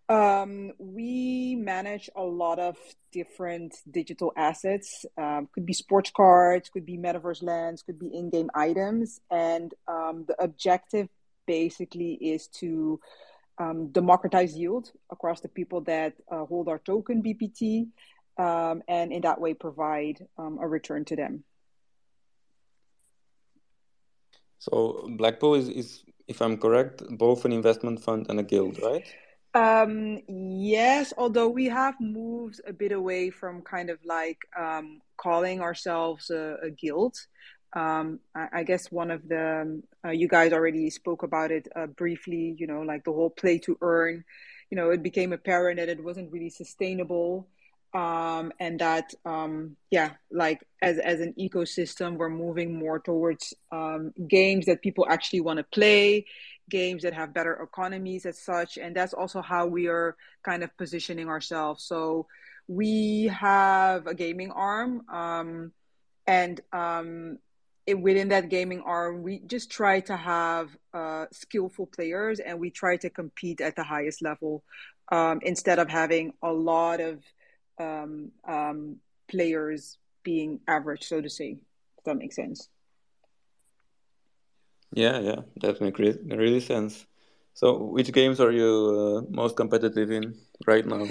[0.08, 2.76] Um, we manage a lot of
[3.12, 5.04] different digital assets.
[5.18, 10.24] Um, could be sports cards, could be metaverse lands, could be in-game items, and um,
[10.26, 11.08] the objective
[11.46, 13.00] basically is to
[13.58, 17.88] um, democratize yield across the people that uh, hold our token BPT,
[18.38, 21.44] um, and in that way provide um, a return to them.
[24.58, 29.06] So Blackpool is, is, if I'm correct, both an investment fund and a guild, right?
[29.54, 35.60] Um, yes, although we have moved a bit away from kind of like um, calling
[35.60, 37.16] ourselves a, a guild.
[37.74, 41.86] Um, I, I, guess one of the uh, you guys already spoke about it uh,
[41.86, 42.56] briefly.
[42.58, 44.24] You know, like the whole play to earn.
[44.70, 47.48] You know, it became apparent that it wasn't really sustainable
[47.94, 54.12] um, and that um, yeah like as as an ecosystem we're moving more towards um,
[54.28, 56.24] games that people actually want to play
[56.68, 60.76] games that have better economies as such and that's also how we are kind of
[60.76, 61.84] positioning ourselves.
[61.84, 62.26] So
[62.66, 65.72] we have a gaming arm um,
[66.26, 67.38] and um,
[67.86, 72.70] it, within that gaming arm we just try to have uh, skillful players and we
[72.70, 74.62] try to compete at the highest level
[75.10, 77.22] um, instead of having a lot of
[77.78, 78.96] um, um,
[79.28, 81.58] players being average, so to say.
[81.98, 82.68] If that makes sense.
[84.92, 87.06] Yeah, yeah, that makes really sense.
[87.54, 90.34] So, which games are you uh, most competitive in
[90.66, 91.06] right now?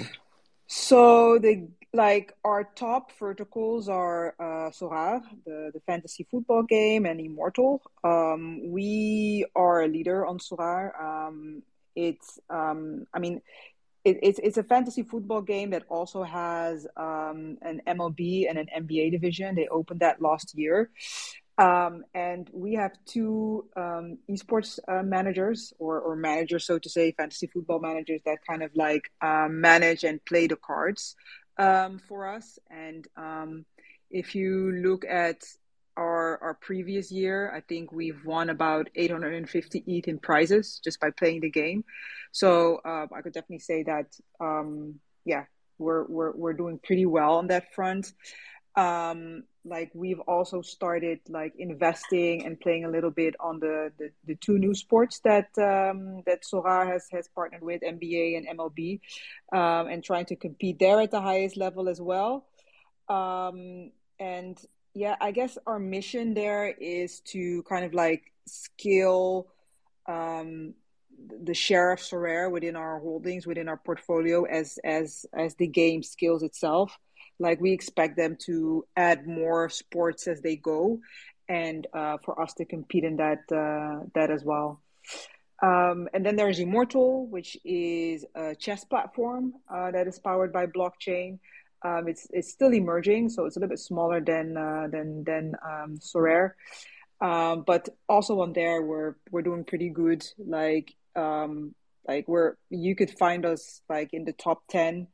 [0.68, 7.20] So the like our top verticals are uh, Sorare, the the fantasy football game, and
[7.20, 7.80] Immortal.
[8.04, 10.92] Um, we are a leader on Sorare.
[11.00, 11.62] Um,
[11.96, 13.40] it's um, I mean,
[14.08, 18.68] it, it's it's a fantasy football game that also has um, an MLB and an
[18.82, 19.54] NBA division.
[19.54, 20.90] They opened that last year,
[21.58, 27.12] um, and we have two um, esports uh, managers or or managers, so to say,
[27.12, 31.16] fantasy football managers that kind of like um, manage and play the cards
[31.58, 32.58] um, for us.
[32.70, 33.66] And um,
[34.10, 35.44] if you look at
[35.98, 41.10] our our previous year, I think we've won about 850 ETH in prizes just by
[41.10, 41.84] playing the game.
[42.32, 45.44] So uh, I could definitely say that um, yeah,
[45.78, 48.12] we're we're we're doing pretty well on that front.
[48.76, 54.10] Um, like we've also started like investing and playing a little bit on the the,
[54.24, 59.00] the two new sports that um, that Sorare has has partnered with NBA and MLB,
[59.52, 62.46] um, and trying to compete there at the highest level as well.
[63.08, 64.58] Um, and
[64.94, 69.48] yeah, I guess our mission there is to kind of like scale
[70.06, 70.74] um,
[71.44, 76.02] the share of Sorare within our holdings, within our portfolio, as as as the game
[76.02, 76.96] scales itself.
[77.38, 81.00] Like we expect them to add more sports as they go,
[81.48, 84.80] and uh, for us to compete in that uh, that as well.
[85.60, 90.66] Um, and then there's Immortal, which is a chess platform uh, that is powered by
[90.66, 91.40] blockchain.
[91.84, 95.54] Um, it's it's still emerging, so it's a little bit smaller than uh, than than
[95.64, 96.52] um, Sorare.
[97.20, 100.24] Um, but also on there, we're we're doing pretty good.
[100.38, 101.74] Like um,
[102.06, 105.08] like we're you could find us like in the top ten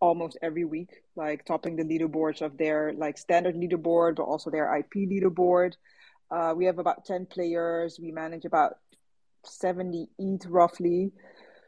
[0.00, 4.76] almost every week, like topping the leaderboards of their like standard leaderboard, but also their
[4.76, 5.74] IP leaderboard.
[6.30, 7.98] Uh, we have about ten players.
[8.00, 8.74] We manage about
[9.44, 11.12] seventy ETH roughly.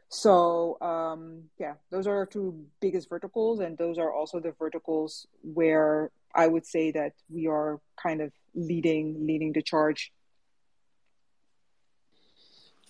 [0.09, 5.27] So um, yeah, those are our two biggest verticals, and those are also the verticals
[5.41, 10.11] where I would say that we are kind of leading leading the charge.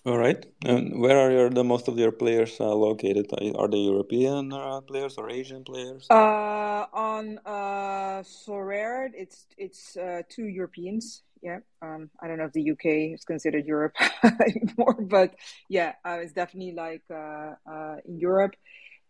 [0.04, 3.26] All right, and where are your, the most of your players uh, located?
[3.56, 6.06] Are they European uh, players or Asian players?
[6.08, 11.58] Uh, on uh, Sorare, it's it's uh, two Europeans yeah.
[11.82, 13.94] Um, I don't know if the UK is considered Europe
[14.24, 15.34] anymore, but
[15.68, 18.56] yeah, uh, it's definitely like uh, uh, in Europe.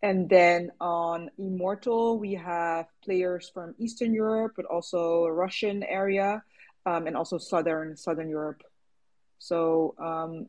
[0.03, 6.43] And then on Immortal, we have players from Eastern Europe, but also Russian area,
[6.85, 8.62] um, and also Southern Southern Europe.
[9.39, 10.49] So um,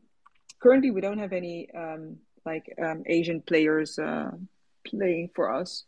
[0.60, 4.30] currently, we don't have any um, like um, Asian players uh,
[4.84, 5.84] playing for us.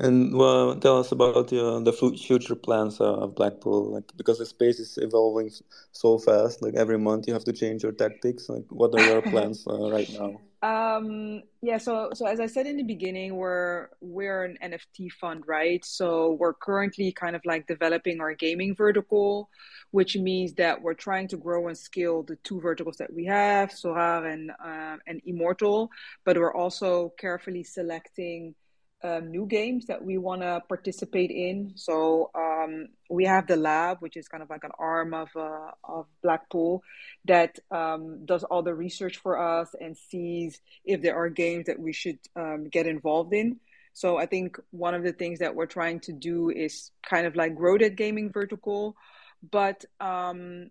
[0.00, 4.80] And well, tell us about uh, the future plans of Blackpool, like because the space
[4.80, 5.50] is evolving
[5.92, 6.62] so fast.
[6.62, 8.48] Like every month, you have to change your tactics.
[8.48, 10.40] Like, what are your plans uh, right now?
[10.62, 15.44] Um, yeah, so so as I said in the beginning, we're we're an NFT fund,
[15.46, 15.82] right?
[15.82, 19.48] So we're currently kind of like developing our gaming vertical,
[19.90, 23.70] which means that we're trying to grow and scale the two verticals that we have,
[23.70, 25.88] Sorare and uh, and Immortal,
[26.26, 28.54] but we're also carefully selecting
[29.02, 31.72] um, new games that we want to participate in.
[31.74, 35.70] So um, we have the lab, which is kind of like an arm of uh,
[35.84, 36.82] of Blackpool
[37.24, 41.78] that um, does all the research for us and sees if there are games that
[41.78, 43.58] we should um, get involved in.
[43.92, 47.36] So I think one of the things that we're trying to do is kind of
[47.36, 48.96] like grow that gaming vertical,
[49.50, 50.70] but um,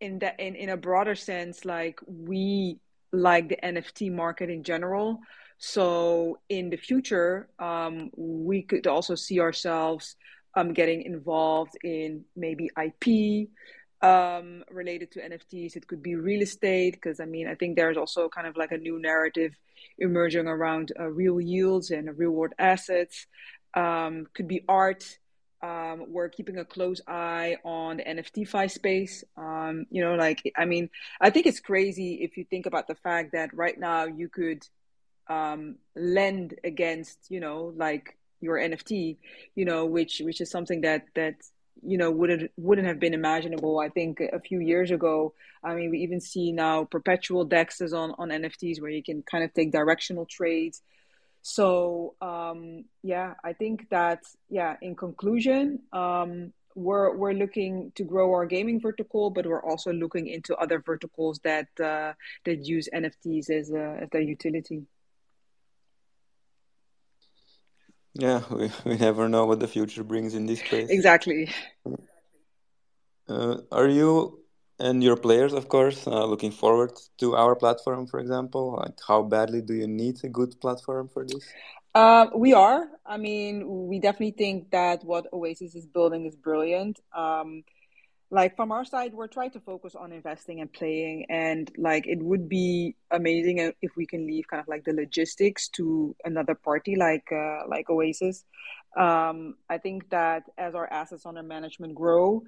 [0.00, 2.78] in that in, in a broader sense, like we
[3.12, 5.20] like the NFT market in general.
[5.66, 10.14] So in the future, um, we could also see ourselves
[10.54, 13.48] um, getting involved in maybe IP
[14.02, 15.74] um, related to NFTs.
[15.74, 18.72] It could be real estate because I mean I think there's also kind of like
[18.72, 19.56] a new narrative
[19.98, 23.26] emerging around uh, real yields and real world assets.
[23.72, 25.18] Um, could be art.
[25.62, 29.24] Um, we're keeping a close eye on the NFT fi space.
[29.38, 30.90] Um, you know, like I mean,
[31.22, 34.62] I think it's crazy if you think about the fact that right now you could
[35.28, 39.16] um, lend against, you know, like your NFT,
[39.54, 41.34] you know, which which is something that that
[41.82, 43.78] you know wouldn't wouldn't have been imaginable.
[43.78, 45.34] I think a few years ago.
[45.62, 49.44] I mean, we even see now perpetual dexes on on NFTs where you can kind
[49.44, 50.82] of take directional trades
[51.44, 54.76] so um, yeah, I think that yeah.
[54.80, 60.26] In conclusion, um, we're we're looking to grow our gaming vertical, but we're also looking
[60.26, 62.14] into other verticals that uh,
[62.46, 64.86] that use NFTs as a, as their utility.
[68.14, 70.88] Yeah, we, we never know what the future brings in this case.
[70.90, 71.50] Exactly.
[73.28, 74.40] Uh, are you
[74.78, 78.76] and your players, of course, uh, looking forward to our platform, for example?
[78.76, 81.44] Like, how badly do you need a good platform for this?
[81.94, 82.88] Uh, we are.
[83.06, 86.98] I mean, we definitely think that what Oasis is building is brilliant.
[87.14, 87.62] Um,
[88.30, 92.20] like from our side, we're trying to focus on investing and playing, and like it
[92.22, 96.96] would be amazing if we can leave kind of like the logistics to another party
[96.96, 98.44] like uh, like Oasis.
[98.96, 102.42] Um, I think that as our assets under management grow,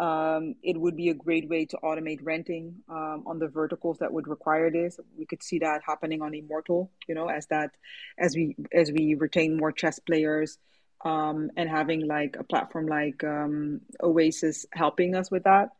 [0.00, 4.12] um, it would be a great way to automate renting um, on the verticals that
[4.12, 4.98] would require this.
[5.16, 7.70] We could see that happening on Immortal, you know, as that
[8.18, 10.58] as we as we retain more chess players
[11.04, 15.70] um, and having like a platform like um, Oasis helping us with that.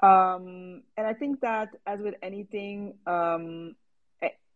[0.00, 3.74] Um, and I think that as with anything, um,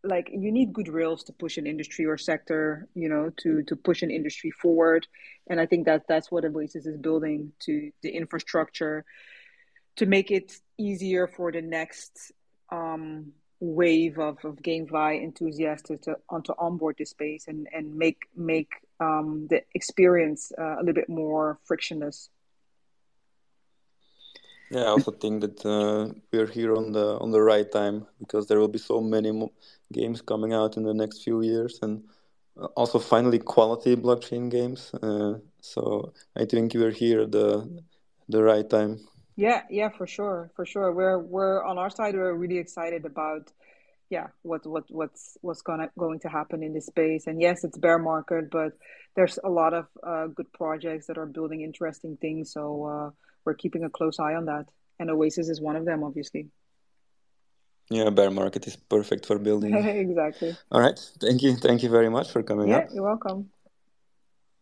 [0.05, 3.77] like you need good rails to push an industry or sector you know to to
[3.77, 5.07] push an industry forward
[5.49, 9.05] and i think that that's what oasis is building to the infrastructure
[9.97, 12.33] to make it easier for the next
[12.71, 18.23] um, wave of, of GameFi enthusiasts to, to, to onboard this space and, and make
[18.35, 18.71] make
[19.03, 22.31] um, the experience uh, a little bit more frictionless
[24.73, 28.47] yeah, I also think that uh, we're here on the on the right time because
[28.47, 29.53] there will be so many mo-
[29.93, 32.03] games coming out in the next few years, and
[32.59, 34.91] uh, also finally quality blockchain games.
[34.95, 37.69] Uh, so I think we're here the
[38.31, 39.01] the right time.
[39.37, 40.91] Yeah, yeah, for sure, for sure.
[40.93, 42.15] We're we're on our side.
[42.15, 43.53] We're really excited about
[44.12, 47.27] yeah what what what's what's gonna going to happen in this space.
[47.29, 48.72] And yes, it's bear market, but
[49.16, 52.53] there's a lot of uh, good projects that are building interesting things.
[52.57, 52.62] So
[52.94, 53.09] uh,
[53.44, 54.66] we're keeping a close eye on that.
[54.98, 56.42] And Oasis is one of them, obviously.
[57.90, 59.75] Yeah, bear market is perfect for building.
[60.07, 60.57] exactly.
[60.70, 60.98] All right.
[61.20, 61.57] Thank you.
[61.57, 62.88] Thank you very much for coming yeah, up.
[62.94, 63.51] you're welcome.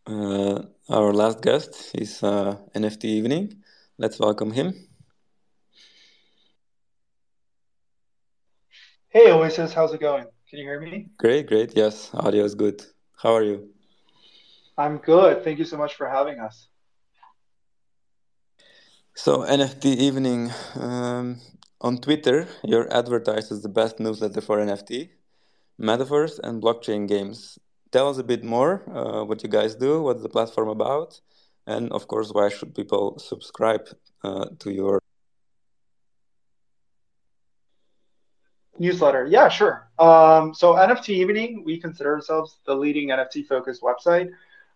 [0.06, 3.44] Uh, our last guest is uh, NFT Evening.
[3.98, 4.89] Let's welcome him.
[9.12, 9.72] Hey, Oasis.
[9.72, 10.26] How's it going?
[10.48, 11.08] Can you hear me?
[11.18, 11.76] Great, great.
[11.76, 12.80] Yes, audio is good.
[13.20, 13.70] How are you?
[14.78, 15.42] I'm good.
[15.42, 16.68] Thank you so much for having us.
[19.16, 21.40] So NFT evening um,
[21.80, 25.08] on Twitter, you're advertised as the best newsletter for NFT,
[25.80, 27.58] metaverse, and blockchain games.
[27.90, 31.20] Tell us a bit more uh, what you guys do, what's the platform about,
[31.66, 33.88] and of course, why should people subscribe
[34.22, 35.00] uh, to your
[38.80, 39.26] newsletter?
[39.26, 39.88] Yeah, sure.
[39.98, 44.30] Um, so NFT Evening, we consider ourselves the leading NFT focused website.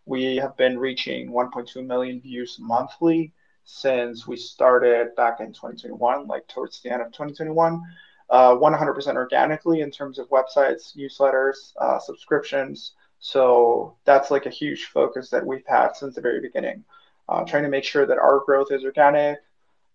[0.07, 3.33] We have been reaching 1.2 million views monthly
[3.64, 7.83] since we started back in 2021, like towards the end of 2021.
[8.31, 12.92] Uh, 100% organically in terms of websites, newsletters, uh, subscriptions.
[13.21, 16.85] So that's like a huge focus that we've had since the very beginning.
[17.29, 19.38] Uh, trying to make sure that our growth is organic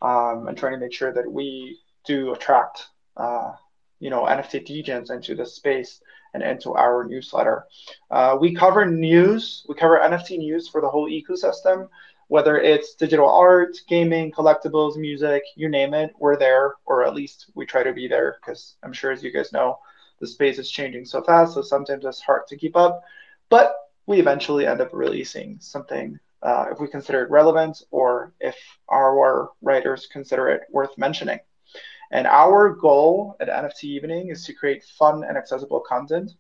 [0.02, 2.88] um, and trying to make sure that we do attract,
[3.18, 3.52] uh,
[4.00, 6.02] you know, NFT degens into the space
[6.34, 7.66] and into our newsletter.
[8.12, 11.90] Uh, we cover news, we cover NFT news for the whole ecosystem
[12.30, 17.50] whether it's digital art, gaming, collectibles, music, you name it, we're there, or at least
[17.56, 19.80] we try to be there because I'm sure, as you guys know,
[20.20, 21.56] the space is changing so fast.
[21.56, 23.04] So sometimes it's hard to keep up.
[23.50, 23.74] But
[24.06, 28.56] we eventually end up releasing something uh, if we consider it relevant or if
[28.90, 31.40] our writers consider it worth mentioning.
[32.12, 36.32] And our goal at NFT Evening is to create fun and accessible content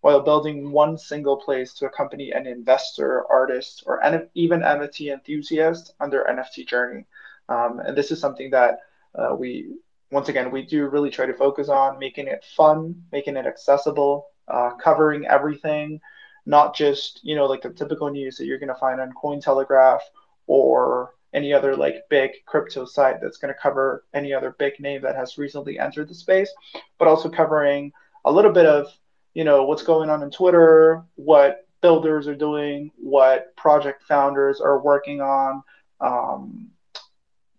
[0.00, 4.00] while building one single place to accompany an investor, artist, or
[4.34, 7.06] even NFT enthusiast on their NFT journey.
[7.48, 8.80] Um, and this is something that
[9.16, 9.74] uh, we,
[10.12, 14.28] once again, we do really try to focus on making it fun, making it accessible,
[14.46, 16.00] uh, covering everything,
[16.46, 20.00] not just you know like the typical news that you're going to find on Cointelegraph
[20.46, 25.02] or any other like big crypto site that's going to cover any other big name
[25.02, 26.52] that has recently entered the space,
[26.98, 27.92] but also covering
[28.24, 28.86] a little bit of
[29.34, 34.80] you know what's going on in Twitter, what builders are doing, what project founders are
[34.80, 35.62] working on,
[36.00, 36.70] um,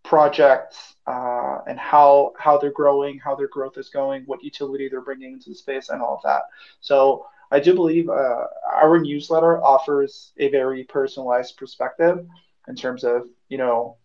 [0.04, 5.02] projects, uh, and how how they're growing, how their growth is going, what utility they're
[5.02, 6.44] bringing into the space, and all of that.
[6.82, 12.26] So I do believe uh, our newsletter offers a very personalized perspective
[12.68, 13.98] in terms of you know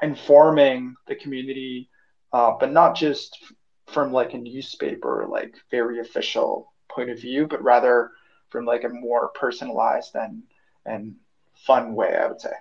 [0.00, 1.88] informing the community,
[2.32, 3.38] uh, but not just
[3.86, 8.10] from like a newspaper, like very official point of view, but rather
[8.50, 10.42] from like a more personalized and
[10.84, 11.14] and
[11.54, 12.52] fun way, I would say.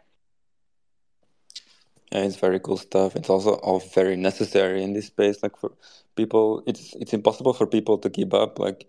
[2.12, 3.16] Yeah, it's very cool stuff.
[3.16, 5.42] It's also all very necessary in this space.
[5.42, 5.72] Like for
[6.16, 8.60] people, it's it's impossible for people to keep up.
[8.60, 8.88] Like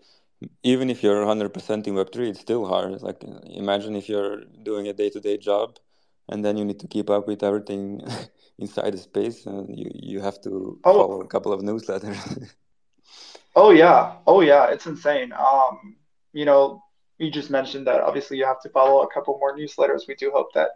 [0.63, 3.01] even if you're 100% in Web3, it's still hard.
[3.01, 5.77] Like, imagine if you're doing a day to day job
[6.29, 8.01] and then you need to keep up with everything
[8.59, 10.93] inside the space and you, you have to oh.
[10.93, 12.49] follow a couple of newsletters.
[13.55, 14.15] oh, yeah.
[14.25, 14.67] Oh, yeah.
[14.67, 15.33] It's insane.
[15.33, 15.95] Um,
[16.31, 16.83] you know,
[17.17, 20.07] you just mentioned that obviously you have to follow a couple more newsletters.
[20.07, 20.71] We do hope that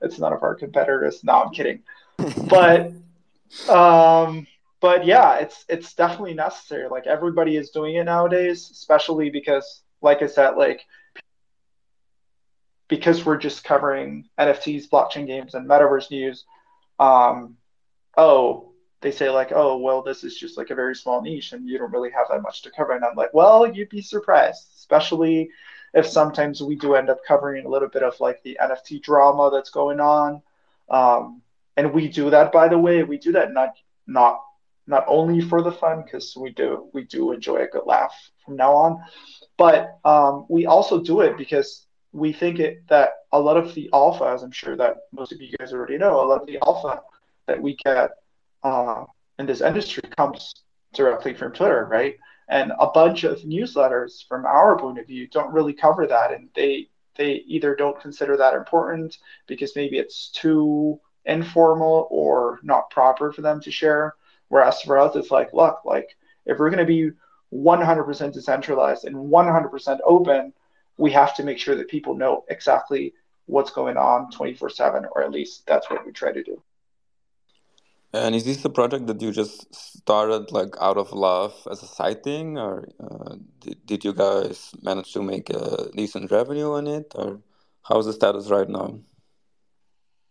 [0.00, 1.24] it's none of our competitors.
[1.24, 1.82] No, I'm kidding.
[2.48, 2.92] but,
[3.68, 4.46] um,
[4.80, 6.88] but yeah, it's it's definitely necessary.
[6.88, 10.82] Like everybody is doing it nowadays, especially because, like I said, like
[12.88, 16.44] because we're just covering NFTs, blockchain games, and metaverse news.
[16.98, 17.56] Um,
[18.16, 21.68] oh, they say like, oh, well, this is just like a very small niche, and
[21.68, 22.92] you don't really have that much to cover.
[22.92, 25.50] And I'm like, well, you'd be surprised, especially
[25.94, 29.50] if sometimes we do end up covering a little bit of like the NFT drama
[29.52, 30.42] that's going on.
[30.88, 31.42] Um,
[31.76, 33.74] and we do that, by the way, we do that not
[34.06, 34.40] not
[34.86, 38.14] not only for the fun because we do we do enjoy a good laugh
[38.44, 39.04] from now on,
[39.56, 43.90] but um, we also do it because we think it that a lot of the
[43.92, 46.58] alpha, as I'm sure that most of you guys already know, a lot of the
[46.64, 47.02] alpha
[47.46, 48.10] that we get
[48.62, 49.04] uh,
[49.38, 50.54] in this industry comes
[50.94, 52.16] directly from Twitter, right?
[52.48, 56.48] And a bunch of newsletters from our point of view don't really cover that, and
[56.54, 63.32] they they either don't consider that important because maybe it's too informal or not proper
[63.32, 64.14] for them to share
[64.48, 67.10] Whereas for us, it's like, look, like if we're going to be
[67.54, 70.52] 100% decentralized and 100% open,
[70.98, 73.14] we have to make sure that people know exactly
[73.46, 76.62] what's going on 24 7, or at least that's what we try to do.
[78.12, 81.86] And is this a project that you just started like out of love as a
[81.86, 86.86] side thing, or uh, did, did you guys manage to make a decent revenue on
[86.86, 87.40] it, or
[87.82, 88.98] how's the status right now?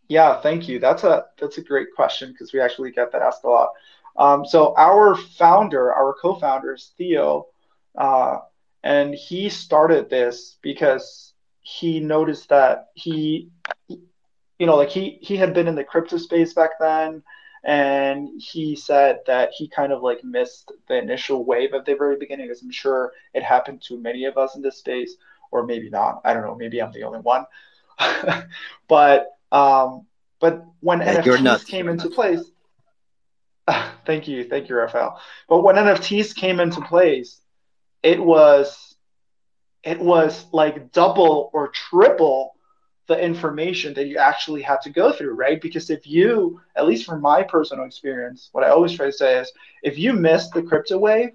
[0.07, 0.80] Yeah, thank you.
[0.80, 3.70] That's a that's a great question because we actually get that asked a lot.
[4.18, 7.47] Um, so our founder, our co-founder is Theo,
[7.95, 8.39] uh,
[8.88, 13.49] and he started this because he noticed that he,
[13.89, 17.21] you know, like he he had been in the crypto space back then,
[17.65, 22.15] and he said that he kind of like missed the initial wave at the very
[22.15, 25.15] beginning, as I'm sure it happened to many of us in this space,
[25.51, 26.21] or maybe not.
[26.23, 26.55] I don't know.
[26.55, 27.45] Maybe I'm the only one.
[28.88, 30.05] but um,
[30.39, 32.51] but when yeah, NFTs came into place
[34.05, 35.19] Thank you, thank you, Raphael.
[35.49, 37.41] But when NFTs came into place,
[38.03, 38.95] it was
[39.83, 42.53] it was like double or triple
[43.07, 45.61] the information that you actually had to go through, right?
[45.61, 49.39] Because if you, at least from my personal experience, what I always try to say
[49.39, 51.29] is if you miss the crypto wave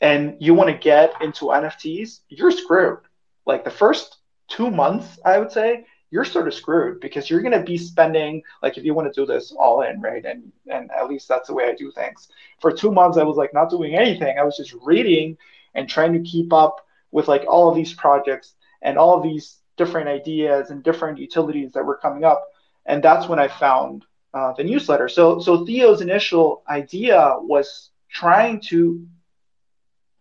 [0.00, 3.00] and you want to get into NFTs, you're screwed.
[3.44, 4.16] Like the first
[4.48, 8.42] two months, I would say, you're sort of screwed because you're going to be spending
[8.62, 10.24] like if you want to do this all in right?
[10.24, 12.28] And and at least that's the way i do things.
[12.60, 14.38] For two months i was like not doing anything.
[14.38, 15.38] I was just reading
[15.74, 19.58] and trying to keep up with like all of these projects and all of these
[19.78, 22.46] different ideas and different utilities that were coming up.
[22.84, 24.04] And that's when i found
[24.34, 25.08] uh, the newsletter.
[25.08, 29.06] So so theo's initial idea was trying to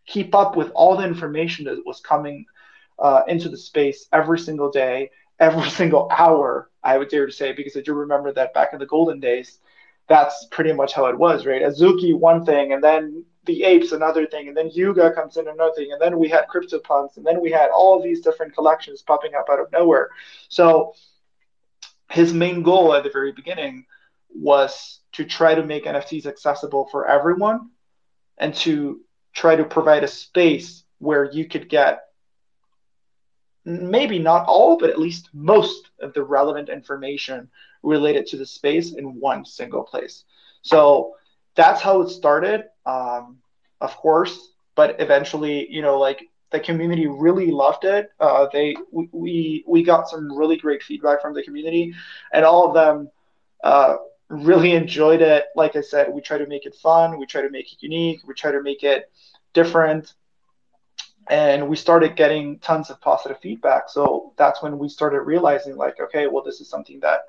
[0.05, 2.45] keep up with all the information that was coming
[2.97, 5.09] uh, into the space every single day
[5.41, 8.79] every single hour, I would dare to say, because I do remember that back in
[8.79, 9.59] the golden days,
[10.07, 11.61] that's pretty much how it was, right?
[11.61, 15.73] Azuki, one thing, and then the apes another thing, and then Yuga comes in another
[15.75, 19.33] thing, and then we had CryptoPunks, and then we had all these different collections popping
[19.35, 20.09] up out of nowhere.
[20.49, 20.93] So
[22.09, 23.85] his main goal at the very beginning
[24.33, 27.69] was to try to make NFTs accessible for everyone
[28.37, 29.01] and to
[29.33, 32.01] try to provide a space where you could get
[33.65, 37.49] maybe not all, but at least most of the relevant information
[37.83, 40.23] related to the space in one single place.
[40.61, 41.15] So
[41.55, 43.37] that's how it started, um,
[43.79, 44.49] of course.
[44.75, 48.09] But eventually, you know, like the community really loved it.
[48.19, 51.93] Uh, they we we got some really great feedback from the community,
[52.33, 53.09] and all of them
[53.63, 53.95] uh,
[54.29, 55.45] really enjoyed it.
[55.55, 58.21] Like I said, we try to make it fun, we try to make it unique,
[58.25, 59.11] we try to make it
[59.53, 60.13] different,
[61.31, 63.87] and we started getting tons of positive feedback.
[63.87, 67.21] So that's when we started realizing, like, okay, well, this is something that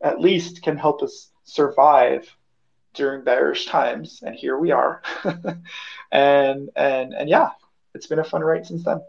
[0.00, 2.32] at least can help us survive
[2.94, 5.02] during bearish times, and here we are.
[6.12, 7.50] and and and yeah,
[7.92, 9.00] it's been a fun ride since then.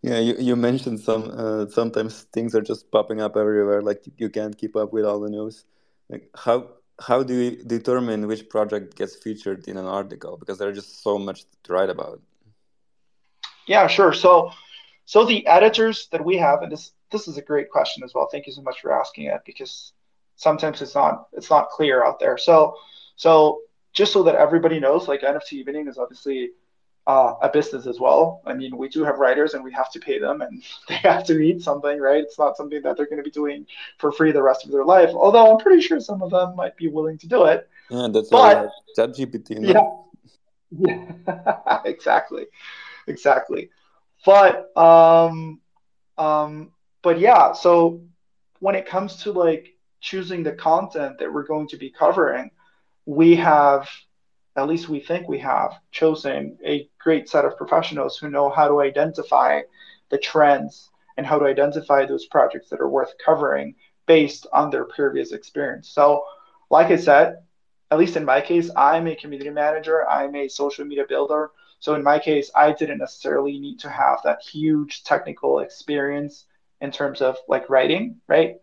[0.00, 4.30] Yeah, you, you mentioned some uh, sometimes things are just popping up everywhere, like you
[4.30, 5.66] can't keep up with all the news.
[6.08, 10.38] Like how how do you determine which project gets featured in an article?
[10.38, 12.22] Because there's just so much to write about.
[13.66, 14.12] Yeah, sure.
[14.12, 14.50] So
[15.04, 18.28] so the editors that we have, and this this is a great question as well.
[18.30, 19.92] Thank you so much for asking it because
[20.36, 22.38] sometimes it's not it's not clear out there.
[22.38, 22.76] So
[23.16, 23.60] so
[23.92, 26.50] just so that everybody knows, like NFT evening is obviously
[27.06, 28.42] uh, a business as well.
[28.46, 31.24] I mean, we do have writers and we have to pay them and they have
[31.24, 32.22] to eat something, right?
[32.22, 33.66] It's not something that they're going to be doing
[33.98, 35.10] for free the rest of their life.
[35.14, 37.68] Although I'm pretty sure some of them might be willing to do it.
[37.90, 39.58] Yeah, that's but, ChatGPT.
[39.58, 40.06] No?
[40.70, 42.46] Yeah, yeah, exactly,
[43.06, 43.70] exactly.
[44.24, 45.60] But um,
[46.18, 46.72] um,
[47.02, 47.52] but yeah.
[47.52, 48.02] So
[48.60, 49.68] when it comes to like
[50.00, 52.50] choosing the content that we're going to be covering,
[53.06, 53.88] we have
[54.56, 58.68] at least we think we have chosen a great set of professionals who know how
[58.68, 59.60] to identify
[60.10, 63.74] the trends and how to identify those projects that are worth covering
[64.06, 65.88] based on their previous experience.
[65.88, 66.24] So,
[66.70, 67.36] like I said,
[67.90, 71.50] at least in my case, I'm a community manager, I'm a social media builder.
[71.82, 76.44] So, in my case, I didn't necessarily need to have that huge technical experience
[76.80, 78.60] in terms of like writing, right?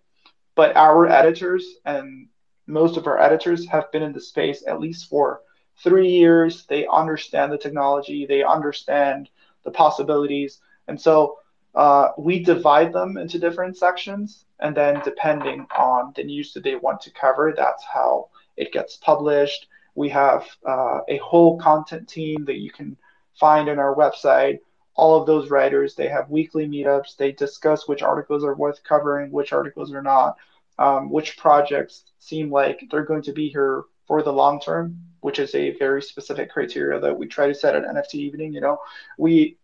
[0.56, 2.30] But our editors and
[2.66, 5.42] most of our editors have been in the space at least for
[5.84, 6.66] three years.
[6.66, 9.30] They understand the technology, they understand
[9.66, 10.62] the possibilities.
[10.88, 11.40] And so
[11.76, 14.46] uh, we divide them into different sections.
[14.62, 18.96] And then, depending on the news that they want to cover, that's how it gets
[18.96, 19.68] published.
[19.96, 22.96] We have uh, a whole content team that you can
[23.40, 24.60] find on our website.
[24.96, 27.16] All of those writers, they have weekly meetups.
[27.16, 30.38] They discuss which articles are worth covering, which articles are not,
[30.78, 35.40] um, which projects seem like they're going to be here for the long term, which
[35.40, 38.54] is a very specific criteria that we try to set at NFT evening.
[38.54, 38.78] You know,
[39.18, 39.58] we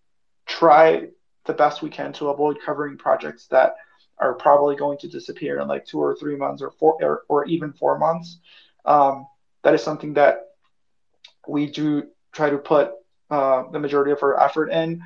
[0.46, 1.08] try
[1.46, 3.76] the best we can to avoid covering projects that
[4.20, 7.46] are probably going to disappear in like two or three months or four or, or
[7.46, 8.40] even four months.
[8.86, 9.28] Um,
[9.64, 10.50] that is something that
[11.48, 12.92] we do try to put
[13.30, 15.02] uh, the majority of our effort in,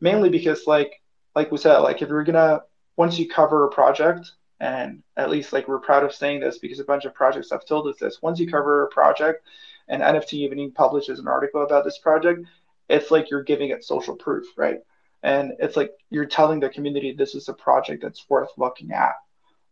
[0.00, 1.00] mainly because like
[1.34, 2.62] like we said, like if you're gonna
[2.96, 6.80] once you cover a project, and at least like we're proud of saying this because
[6.80, 8.20] a bunch of projects have told us this.
[8.22, 9.44] Once you cover a project
[9.88, 12.46] and NFT Evening publishes an article about this project,
[12.88, 14.80] it's like you're giving it social proof, right?
[15.22, 19.14] And it's like you're telling the community this is a project that's worth looking at.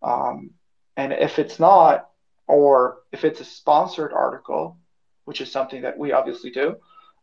[0.02, 0.50] Um,
[0.96, 2.08] and if it's not,
[2.46, 4.78] or if it's a sponsored article,
[5.24, 6.76] which is something that we obviously do,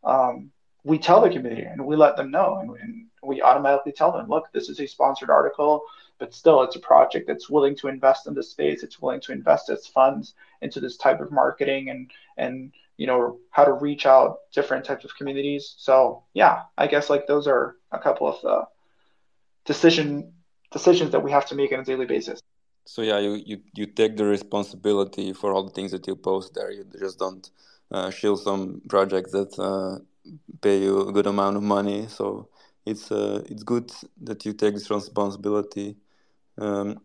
[0.04, 0.52] um,
[0.86, 2.60] we tell the community and we let them know.
[2.62, 5.84] And, and we automatically tell them, look, this is a sponsored article
[6.18, 9.32] but still it's a project that's willing to invest in the space it's willing to
[9.32, 14.06] invest its funds into this type of marketing and and you know how to reach
[14.06, 18.42] out different types of communities so yeah i guess like those are a couple of
[18.42, 18.66] the
[19.66, 20.32] decision
[20.72, 22.40] decisions that we have to make on a daily basis
[22.86, 26.54] so yeah you you, you take the responsibility for all the things that you post
[26.54, 27.50] there you just don't
[27.92, 30.00] uh, shield some projects that uh,
[30.62, 32.48] pay you a good amount of money so
[32.86, 35.98] it's uh, it's good that you take this responsibility
[36.58, 37.02] um,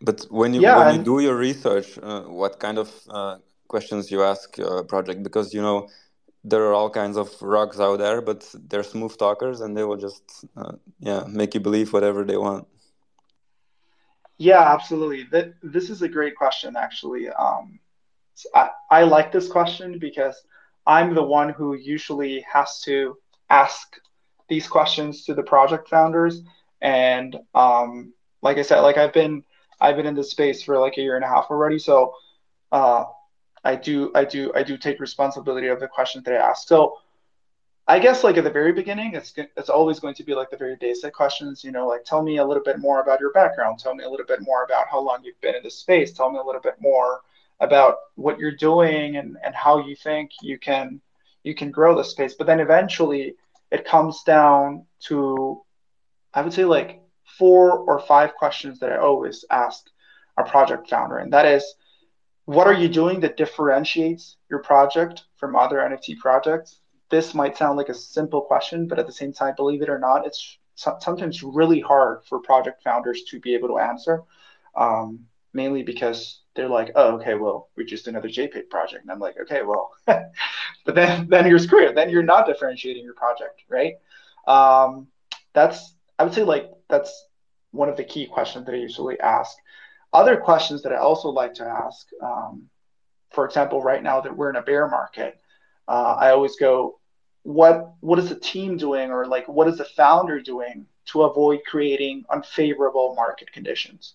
[0.00, 0.98] but when you yeah, when and...
[0.98, 5.22] you do your research, uh, what kind of uh, questions you ask a project?
[5.22, 5.88] Because you know
[6.42, 9.96] there are all kinds of rocks out there, but they're smooth talkers, and they will
[9.96, 12.66] just uh, yeah make you believe whatever they want.
[14.36, 15.24] Yeah, absolutely.
[15.30, 17.28] That this is a great question, actually.
[17.30, 17.78] Um,
[18.54, 20.42] I, I like this question because
[20.86, 23.16] I'm the one who usually has to
[23.50, 23.98] ask
[24.48, 26.42] these questions to the project founders,
[26.82, 28.12] and um,
[28.42, 29.44] like I said, like I've been
[29.80, 31.78] I've been in this space for like a year and a half already.
[31.78, 32.14] So
[32.72, 33.04] uh,
[33.64, 36.68] I do I do I do take responsibility of the questions that I ask.
[36.68, 36.98] So
[37.86, 40.56] I guess like at the very beginning, it's it's always going to be like the
[40.56, 41.64] very basic questions.
[41.64, 43.78] You know, like tell me a little bit more about your background.
[43.78, 46.12] Tell me a little bit more about how long you've been in this space.
[46.12, 47.20] Tell me a little bit more
[47.64, 51.00] about what you're doing and and how you think you can
[51.42, 52.34] you can grow the space.
[52.34, 53.34] But then eventually,
[53.70, 55.62] it comes down to
[56.32, 57.00] I would say like
[57.38, 59.84] four or five questions that I always ask
[60.36, 61.64] a project founder, and that is,
[62.44, 66.80] what are you doing that differentiates your project from other NFT projects?
[67.14, 69.98] this might sound like a simple question, but at the same time, believe it or
[69.98, 74.22] not, it's sometimes really hard for project founders to be able to answer,
[74.74, 75.20] um,
[75.52, 79.02] mainly because they're like, oh, okay, well, we're just another JPEG project.
[79.02, 81.96] And I'm like, okay, well, but then, then you're screwed.
[81.96, 83.94] Then you're not differentiating your project, right?
[84.46, 85.08] Um,
[85.52, 87.26] that's, I would say like, that's
[87.72, 89.56] one of the key questions that I usually ask.
[90.12, 92.68] Other questions that I also like to ask, um,
[93.32, 95.40] for example, right now that we're in a bear market,
[95.88, 97.00] uh, I always go,
[97.42, 101.60] what what is the team doing, or like what is the founder doing to avoid
[101.66, 104.14] creating unfavorable market conditions?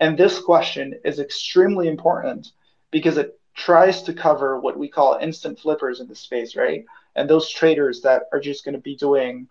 [0.00, 2.52] And this question is extremely important
[2.90, 6.84] because it tries to cover what we call instant flippers in the space, right?
[7.14, 9.48] And those traders that are just going to be doing,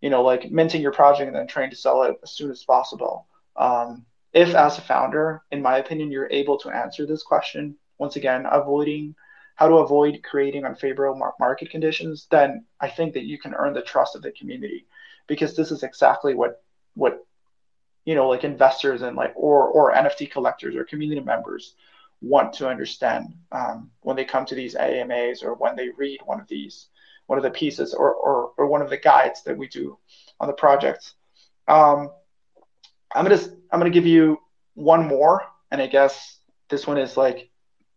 [0.00, 2.64] you know, like minting your project and then trying to sell it as soon as
[2.64, 3.26] possible.
[3.56, 8.16] Um, if, as a founder, in my opinion, you're able to answer this question, once
[8.16, 9.14] again, avoiding
[9.54, 13.80] how to avoid creating unfavorable market conditions, then I think that you can earn the
[13.80, 14.86] trust of the community
[15.26, 16.62] because this is exactly what
[16.94, 17.24] what
[18.06, 21.74] you know like investors and like or or NFT collectors or community members
[22.22, 26.40] want to understand um, when they come to these AMAs or when they read one
[26.40, 26.86] of these
[27.26, 29.98] one of the pieces or or, or one of the guides that we do
[30.40, 31.12] on the project.
[31.68, 32.10] Um,
[33.14, 34.38] I'm gonna I'm gonna give you
[34.74, 36.38] one more, and I guess
[36.70, 37.50] this one is like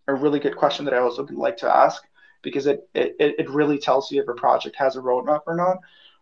[0.08, 2.04] a really good question that I also would like to ask
[2.42, 5.78] because it, it, it really tells you if a project has a roadmap or not.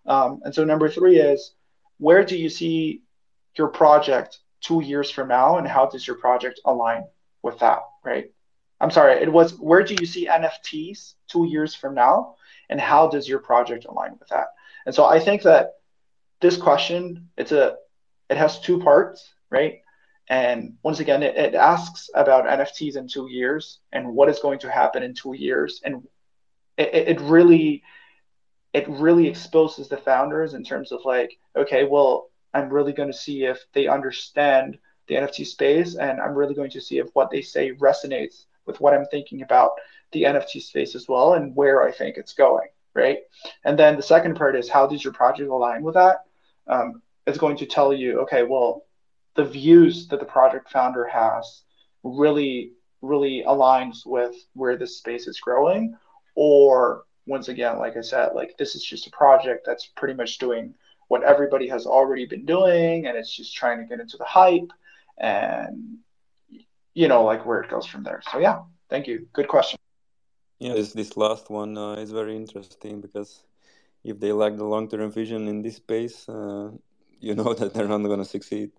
[0.05, 1.53] Um, and so number three is
[1.99, 3.03] where do you see
[3.57, 7.03] your project two years from now and how does your project align
[7.43, 8.31] with that, right?
[8.79, 12.35] I'm sorry, it was where do you see NFTs two years from now
[12.69, 14.47] and how does your project align with that?
[14.85, 15.73] And so I think that
[16.41, 17.75] this question, it's a,
[18.29, 19.81] it has two parts, right?
[20.29, 24.59] And once again, it, it, asks about NFTs in two years and what is going
[24.59, 25.81] to happen in two years.
[25.83, 26.05] And
[26.77, 27.83] it, it really,
[28.73, 33.17] it really exposes the founders in terms of like, okay, well, I'm really going to
[33.17, 34.77] see if they understand
[35.07, 38.81] the NFT space, and I'm really going to see if what they say resonates with
[38.81, 39.71] what I'm thinking about
[40.11, 43.19] the NFT space as well, and where I think it's going, right?
[43.63, 46.25] And then the second part is how does your project align with that?
[46.67, 48.83] Um, it's going to tell you, okay, well,
[49.35, 51.63] the views that the project founder has
[52.03, 55.95] really really aligns with where this space is growing
[56.35, 60.39] or once again like i said like this is just a project that's pretty much
[60.39, 60.73] doing
[61.07, 64.71] what everybody has already been doing and it's just trying to get into the hype
[65.17, 65.97] and
[66.93, 69.79] you know like where it goes from there so yeah thank you good question
[70.59, 73.43] yeah this, this last one uh, is very interesting because
[74.03, 76.69] if they lack the long-term vision in this space uh,
[77.19, 78.71] you know that they're not going to succeed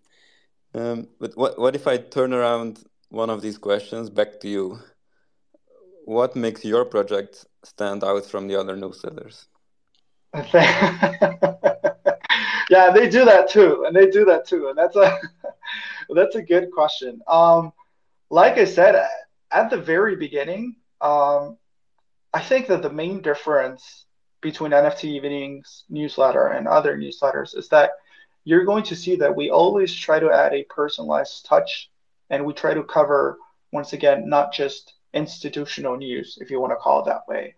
[0.75, 4.79] um, but what what if I turn around one of these questions back to you?
[6.05, 9.47] What makes your project stand out from the other newsletters?
[12.69, 15.19] yeah, they do that too, and they do that too, and that's a
[16.11, 17.21] that's a good question.
[17.27, 17.73] Um,
[18.31, 18.95] like I said
[19.51, 21.57] at the very beginning, um,
[22.33, 24.05] I think that the main difference
[24.41, 27.91] between NFT Evenings newsletter and other newsletters is that
[28.45, 31.91] you're going to see that we always try to add a personalized touch
[32.31, 33.39] and we try to cover,
[33.73, 37.55] once again, not just institutional news, if you want to call it that way,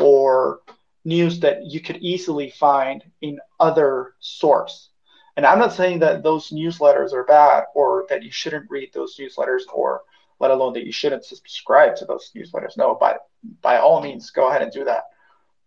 [0.00, 0.60] or
[1.04, 4.90] news that you could easily find in other source.
[5.36, 9.16] And I'm not saying that those newsletters are bad or that you shouldn't read those
[9.16, 10.02] newsletters or
[10.38, 12.76] let alone that you shouldn't subscribe to those newsletters.
[12.76, 13.16] No, by
[13.62, 15.04] by all means, go ahead and do that.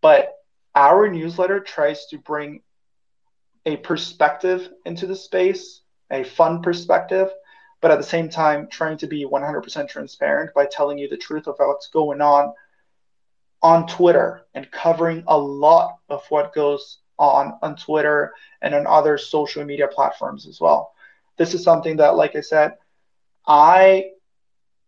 [0.02, 0.36] But
[0.76, 2.62] our newsletter tries to bring
[3.66, 5.82] a perspective into the space,
[6.12, 7.30] a fun perspective,
[7.82, 11.48] but at the same time trying to be 100% transparent by telling you the truth
[11.48, 12.54] of what's going on
[13.64, 19.18] on Twitter and covering a lot of what goes on on Twitter and on other
[19.18, 20.94] social media platforms as well.
[21.38, 22.74] This is something that, like I said,
[23.48, 24.12] I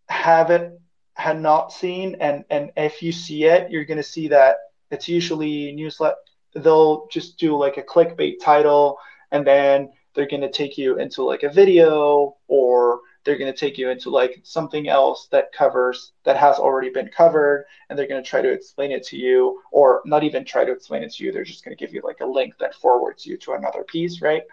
[0.08, 0.80] haven't
[1.14, 4.58] had not seen, and and if you see it, you're gonna see that
[4.92, 6.14] it's usually newslet
[6.56, 8.98] they'll just do like a clickbait title
[9.32, 13.60] and then they're going to take you into like a video or they're going to
[13.60, 18.08] take you into like something else that covers that has already been covered and they're
[18.08, 21.12] going to try to explain it to you or not even try to explain it
[21.12, 23.54] to you they're just going to give you like a link that forwards you to
[23.54, 24.44] another piece right?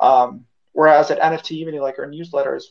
[0.00, 2.70] Um, whereas at nft evening like our newsletter is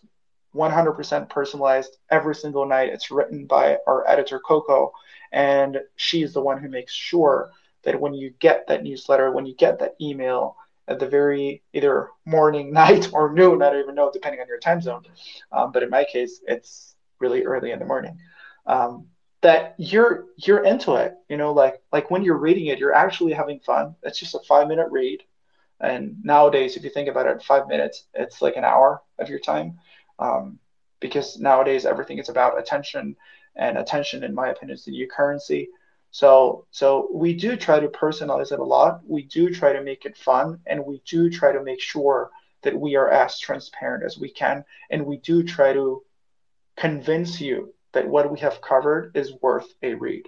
[0.56, 2.90] 100% personalized every single night.
[2.90, 4.94] It's written by our editor coco
[5.32, 7.52] and she's the one who makes sure
[7.84, 10.56] that when you get that newsletter when you get that email
[10.88, 13.62] at the very either morning, night, or noon.
[13.62, 15.04] I don't even know, depending on your time zone.
[15.52, 18.18] Um, but in my case, it's really early in the morning.
[18.66, 19.08] Um,
[19.42, 21.16] that you're you're into it.
[21.30, 23.96] You know, like like when you're reading it, you're actually having fun.
[24.04, 25.24] It's just a five minute read.
[25.80, 29.40] And nowadays, if you think about it, five minutes, it's like an hour of your
[29.40, 29.80] time.
[30.20, 30.60] Um,
[31.00, 33.16] because nowadays everything is about attention,
[33.56, 35.70] and attention, in my opinion, is the new currency.
[36.22, 39.02] So so we do try to personalize it a lot.
[39.08, 42.32] We do try to make it fun, and we do try to make sure
[42.64, 46.02] that we are as transparent as we can, and we do try to
[46.76, 50.26] convince you that what we have covered is worth a read.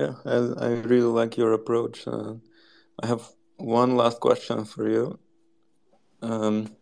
[0.00, 2.06] Yeah, I, I really like your approach.
[2.06, 2.34] Uh,
[3.02, 3.22] I have
[3.56, 5.18] one last question for you.
[6.20, 6.76] Um,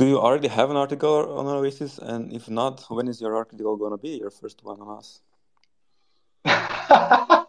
[0.00, 1.98] do you already have an article on Oasis?
[1.98, 5.20] And if not, when is your article going to be, your first one on us?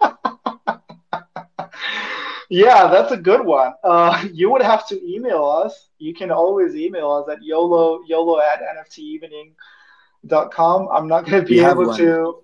[2.50, 3.74] yeah, that's a good one.
[3.84, 5.90] Uh, you would have to email us.
[6.00, 10.88] You can always email us at yolo yolo at nftevening.com.
[10.92, 12.42] I'm not going to be able to.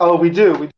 [0.00, 0.54] Oh, we do.
[0.54, 0.72] We Do.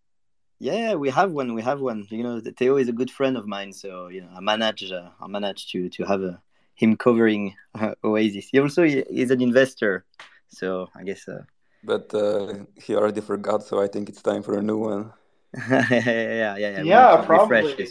[0.58, 1.52] yeah, we have one.
[1.54, 2.06] We have one.
[2.10, 4.90] You know, Theo is a good friend of mine, so you know, I manage.
[4.90, 6.40] Uh, I manage to to have a,
[6.74, 8.48] him covering uh, Oasis.
[8.50, 10.06] He also is an investor,
[10.48, 11.42] so I guess uh,
[11.82, 15.12] but uh, he already forgot, so I think it's time for a new one.
[15.70, 16.82] yeah, yeah, yeah.
[16.82, 17.88] Yeah, probably.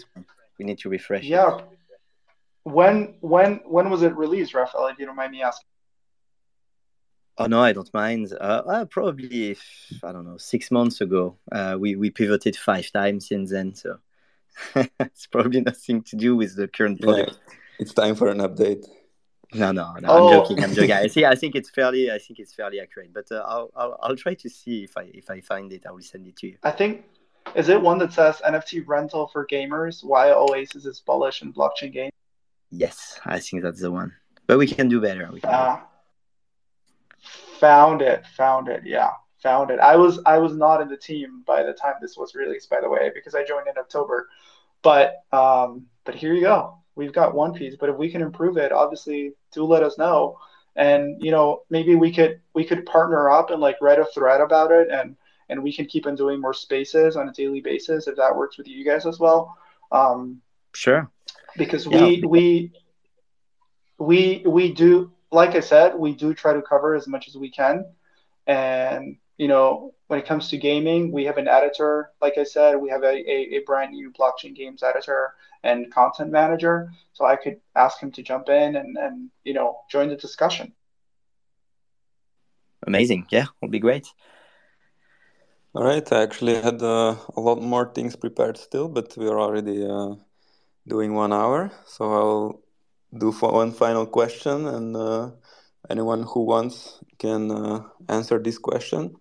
[0.58, 1.24] We need to refresh.
[1.24, 1.58] Yeah.
[1.58, 1.66] It.
[2.64, 4.88] When when when was it released, Raphael?
[4.88, 5.66] If you don't mind me asking.
[7.38, 8.34] Oh no, I don't mind.
[8.34, 9.58] Uh, uh, probably
[10.04, 11.38] I don't know six months ago.
[11.52, 14.00] Uh, we we pivoted five times since then, so
[15.00, 17.32] it's probably nothing to do with the current product.
[17.32, 18.86] Yeah, it's time for an update.
[19.54, 20.08] No, no, no.
[20.10, 20.28] Oh.
[20.28, 20.64] I'm joking.
[20.64, 20.92] I'm joking.
[20.92, 21.26] I see.
[21.26, 22.12] I think it's fairly.
[22.12, 23.12] I think it's fairly accurate.
[23.14, 25.86] But uh, I'll, I'll I'll try to see if I if I find it.
[25.88, 26.58] I will send it to you.
[26.64, 27.06] I think
[27.56, 30.04] is it one that says NFT rental for gamers?
[30.04, 32.12] Why Oasis is bullish in blockchain games?
[32.70, 34.14] Yes, I think that's the one.
[34.46, 35.28] But we can do better.
[35.34, 35.80] We can uh,
[37.60, 38.28] found it.
[38.38, 38.84] Found it.
[38.86, 39.10] Yeah,
[39.42, 39.80] found it.
[39.80, 42.82] I was I was not in the team by the time this was released, by
[42.82, 44.30] the way, because I joined in October.
[44.84, 48.58] But um, but here you go we've got one piece, but if we can improve
[48.58, 50.38] it, obviously do let us know.
[50.76, 54.42] And you know, maybe we could we could partner up and like write a thread
[54.42, 55.16] about it and
[55.50, 58.58] and we can keep on doing more spaces on a daily basis if that works
[58.58, 59.58] with you guys as well.
[59.92, 60.42] Um,
[60.74, 61.10] sure.
[61.58, 62.06] Because yeah.
[62.06, 62.72] we we
[63.98, 67.50] we we do like I said, we do try to cover as much as we
[67.52, 67.86] can.
[68.48, 72.12] And you know, when it comes to gaming, we have an editor.
[72.22, 75.34] Like I said, we have a, a, a, brand new blockchain games editor
[75.64, 76.92] and content manager.
[77.14, 80.74] So I could ask him to jump in and, and you know, join the discussion.
[82.86, 83.28] Amazing.
[83.30, 84.08] Yeah, would be great.
[85.74, 86.12] All right.
[86.12, 90.16] I actually had uh, a lot more things prepared still, but we're already uh,
[90.86, 91.72] doing one hour.
[91.86, 92.62] So I'll
[93.18, 95.32] do one final question, and uh,
[95.90, 99.16] anyone who wants can uh, answer this question.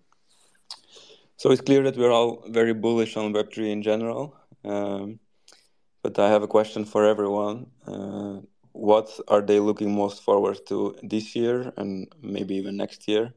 [1.39, 4.35] So it's clear that we're all very bullish on Web3 in general.
[4.65, 5.19] Um,
[6.03, 7.67] but I have a question for everyone.
[7.87, 8.41] Uh,
[8.73, 13.33] what are they looking most forward to this year and maybe even next year?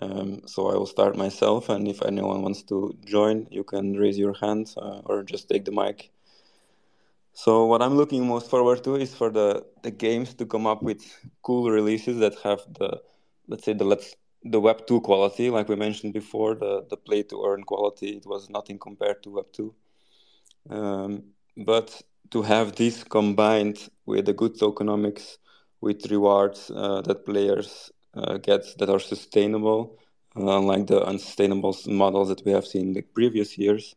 [0.00, 4.18] Um, so I will start myself, and if anyone wants to join, you can raise
[4.18, 6.10] your hand uh, or just take the mic.
[7.34, 10.82] So what I'm looking most forward to is for the, the games to come up
[10.82, 11.02] with
[11.42, 13.00] cool releases that have the
[13.46, 17.22] let's say the let's the Web two quality, like we mentioned before, the the play
[17.24, 19.74] to earn quality, it was nothing compared to Web two.
[20.70, 21.22] Um,
[21.56, 25.38] but to have this combined with the good tokenomics,
[25.80, 29.98] with rewards uh, that players uh, get that are sustainable,
[30.36, 33.94] uh, unlike the unsustainable models that we have seen in the previous years.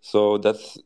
[0.00, 0.78] So that's,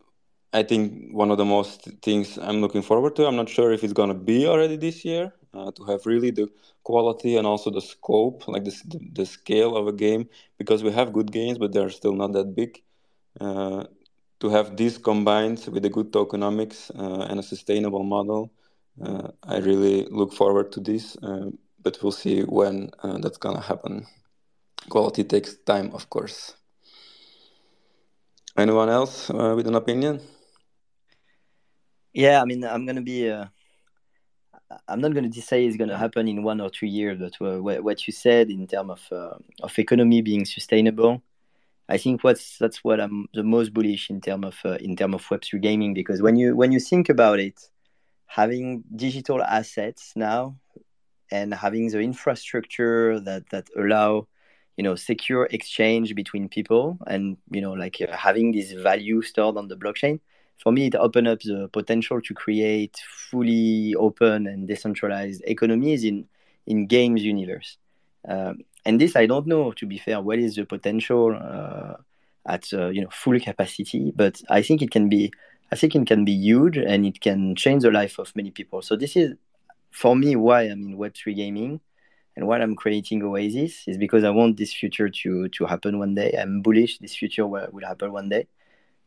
[0.53, 3.27] I think, one of the most things I'm looking forward to.
[3.27, 6.31] I'm not sure if it's going to be already this year, uh, to have really
[6.31, 6.49] the
[6.83, 8.75] quality and also the scope, like the,
[9.13, 10.29] the scale of a game,
[10.59, 12.83] because we have good games, but they're still not that big.
[13.41, 13.85] Uh,
[14.41, 18.53] to have this combined with a good tokenomics uh, and a sustainable model,
[19.03, 21.51] uh, I really look forward to this, uh,
[21.83, 24.07] but we'll see when uh, that's gonna happen.
[24.89, 26.55] Quality takes time, of course.
[28.57, 30.21] Anyone else with an opinion?
[32.13, 33.29] Yeah, I mean, I'm gonna be
[34.89, 37.47] I'm not going to say it's going to happen in one or two years, but
[37.47, 41.23] uh, what you said in terms of uh, of economy being sustainable,
[41.89, 45.15] I think what's that's what I'm the most bullish in terms of uh, in terms
[45.15, 47.61] of Web3 gaming because when you when you think about it,
[48.27, 50.57] having digital assets now
[51.31, 54.27] and having the infrastructure that that allow
[54.77, 59.57] you know secure exchange between people and you know like uh, having this value stored
[59.57, 60.19] on the blockchain
[60.63, 62.97] for me it opened up the potential to create
[63.31, 66.27] fully open and decentralized economies in
[66.67, 67.79] in games universe.
[68.29, 71.95] Um, and this i don't know to be fair what is the potential uh,
[72.47, 75.31] at uh, you know full capacity but i think it can be
[75.73, 78.81] i think it can be huge and it can change the life of many people.
[78.83, 79.35] So this is
[79.91, 81.81] for me why i'm in web3 gaming
[82.37, 86.15] and why i'm creating oasis is because i want this future to to happen one
[86.15, 86.37] day.
[86.41, 88.47] I'm bullish this future will happen one day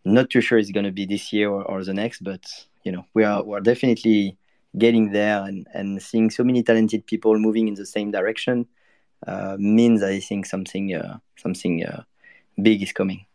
[0.05, 2.43] not too sure it's going to be this year or, or the next but
[2.83, 4.37] you know we are we're definitely
[4.77, 8.65] getting there and and seeing so many talented people moving in the same direction
[9.27, 12.03] uh, means i think something uh, something uh,
[12.61, 13.25] big is coming.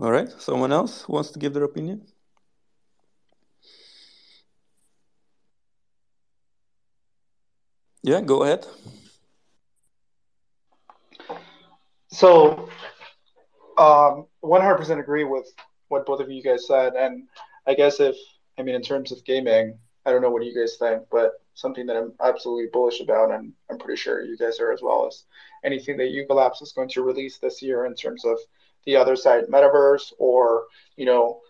[0.00, 0.30] All right.
[0.38, 2.06] Someone else wants to give their opinion?
[8.02, 8.64] Yeah go ahead.
[12.10, 12.70] So
[13.78, 15.52] um, 100% agree with
[15.88, 16.94] what both of you guys said.
[16.94, 17.28] And
[17.66, 18.16] I guess if,
[18.58, 21.86] I mean, in terms of gaming, I don't know what you guys think, but something
[21.86, 25.24] that I'm absolutely bullish about, and I'm pretty sure you guys are as well, is
[25.64, 28.38] anything that Yuga is going to release this year in terms of
[28.84, 30.64] the Otherside metaverse or,
[30.96, 31.40] you know,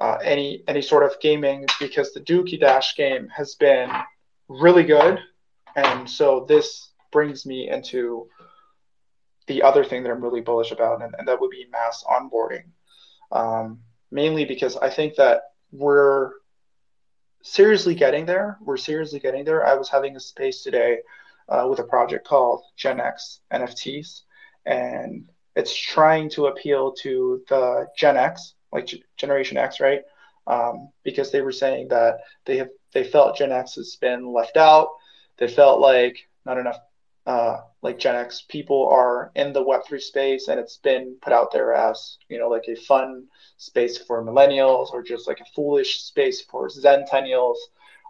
[0.00, 3.90] uh, any any sort of gaming because the Dookie Dash game has been
[4.48, 5.20] really good,
[5.76, 8.28] and so this brings me into
[9.46, 12.64] the other thing that I'm really bullish about, and, and that would be mass onboarding.
[13.32, 13.80] Um,
[14.10, 15.42] mainly because I think that
[15.72, 16.30] we're
[17.42, 18.58] seriously getting there.
[18.60, 19.66] We're seriously getting there.
[19.66, 20.98] I was having a space today
[21.48, 24.22] uh, with a project called Gen X NFTs,
[24.64, 30.02] and it's trying to appeal to the Gen X, like G- Generation X, right?
[30.46, 34.56] Um, because they were saying that they have they felt Gen X has been left
[34.56, 34.88] out.
[35.38, 36.78] They felt like not enough
[37.26, 41.52] uh, like Gen X people are in the Web3 space, and it's been put out
[41.52, 43.24] there as you know like a fun
[43.56, 47.56] space for millennials or just like a foolish space for Zentennials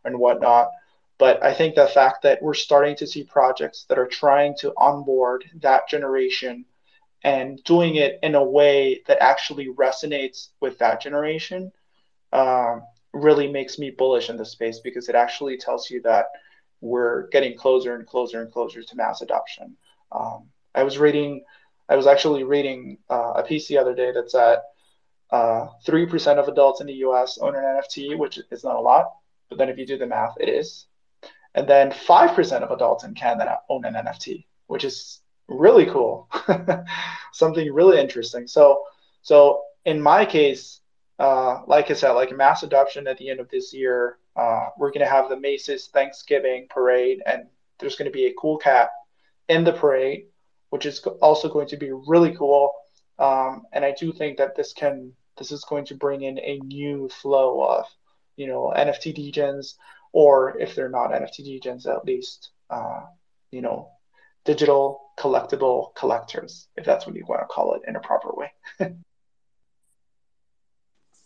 [0.05, 0.71] and whatnot.
[1.19, 4.73] But I think the fact that we're starting to see projects that are trying to
[4.77, 6.65] onboard that generation
[7.23, 11.73] and doing it in a way that actually resonates with that generation
[12.33, 16.27] um, really makes me bullish in the space because it actually tells you that
[16.85, 19.75] we're getting closer and closer and closer to mass adoption.
[20.13, 21.43] Um, I was reading,
[21.89, 24.59] I was actually reading uh, a piece the other day that said
[25.31, 29.15] uh, 3% of adults in the US own an NFT, which is not a lot,
[29.49, 30.87] but then if you do the math, it is.
[31.55, 36.29] And then 5% of adults in Canada own an NFT, which is really cool.
[37.33, 38.47] Something really interesting.
[38.47, 38.85] So,
[39.23, 40.81] so in my case,
[41.19, 44.91] uh, like I said, like mass adoption at the end of this year, uh, we're
[44.91, 47.47] going to have the Macy's Thanksgiving parade, and
[47.79, 48.91] there's going to be a cool cat
[49.49, 50.27] in the parade,
[50.71, 52.73] which is also going to be really cool.
[53.19, 56.59] Um, and I do think that this can this is going to bring in a
[56.65, 57.87] new flow of
[58.37, 59.75] you know NFT degens,
[60.13, 63.03] or if they're not NFT degens, at least uh,
[63.51, 63.91] you know
[64.45, 68.53] digital collectible collectors, if that's what you want to call it in a proper way.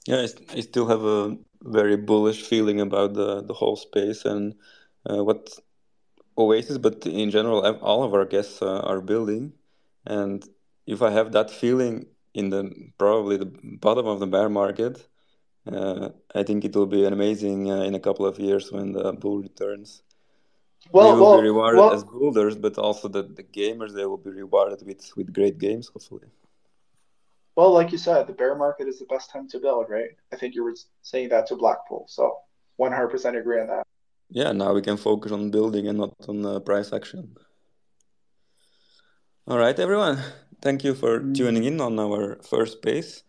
[0.09, 4.55] yeah, I, I still have a very bullish feeling about the the whole space and
[5.09, 5.43] uh, what
[6.39, 9.53] Oasis, but in general, all of our guests uh, are building.
[10.07, 10.39] And
[10.87, 12.63] if I have that feeling in the
[12.97, 13.51] probably the
[13.87, 14.95] bottom of the bear market,
[15.71, 19.13] uh, I think it will be amazing uh, in a couple of years when the
[19.13, 20.03] bull returns.
[20.93, 24.07] Well, we will well, be rewarded well, as builders, but also the, the gamers they
[24.07, 26.29] will be rewarded with with great games, hopefully.
[27.59, 30.11] Well, like you said, the bear market is the best time to build, right?
[30.33, 32.39] I think you were saying that to Blackpool, so
[32.79, 33.83] 100% agree on that.
[34.31, 37.35] Yeah, now we can focus on building and not on uh, price action.
[39.49, 40.23] All right, everyone.
[40.63, 41.35] Thank you for mm.
[41.35, 43.25] tuning in on our first base.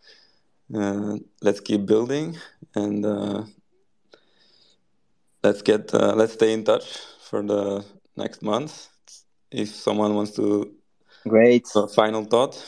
[0.71, 2.37] Uh, let's keep building
[2.75, 3.45] and uh,
[5.43, 7.83] let's get uh, let's stay in touch for the
[8.15, 8.89] next month.
[9.49, 10.71] If someone wants to,
[11.27, 11.65] great.
[11.95, 12.63] final thought.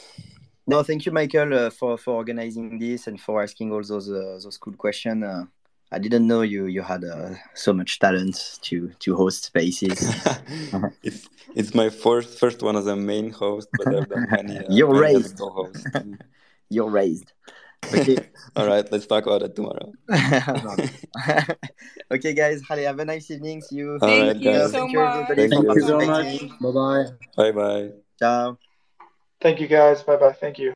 [0.71, 4.39] No, thank you, Michael, uh, for for organizing this and for asking all those uh,
[4.41, 5.21] those cool questions.
[5.21, 5.43] Uh,
[5.91, 9.99] I didn't know you you had uh, so much talent to to host spaces.
[11.03, 11.27] it's
[11.59, 14.59] it's my first first one as a main host, but I've done many.
[14.59, 15.41] Uh, You're raised.
[16.69, 17.33] You're raised.
[17.93, 18.19] Okay.
[18.55, 19.91] All right, let's talk about it tomorrow.
[22.15, 22.61] okay, guys.
[22.69, 23.59] Allez, have a nice evening.
[23.59, 23.99] See you.
[23.99, 24.71] Thank right, you guys.
[24.71, 25.27] so Thank you, much.
[25.35, 26.39] Thank Thank you so much.
[26.63, 27.05] Bye bye.
[27.35, 27.89] Bye bye.
[28.17, 28.70] Ciao.
[29.41, 30.03] Thank you guys.
[30.03, 30.33] Bye bye.
[30.33, 30.73] Thank you.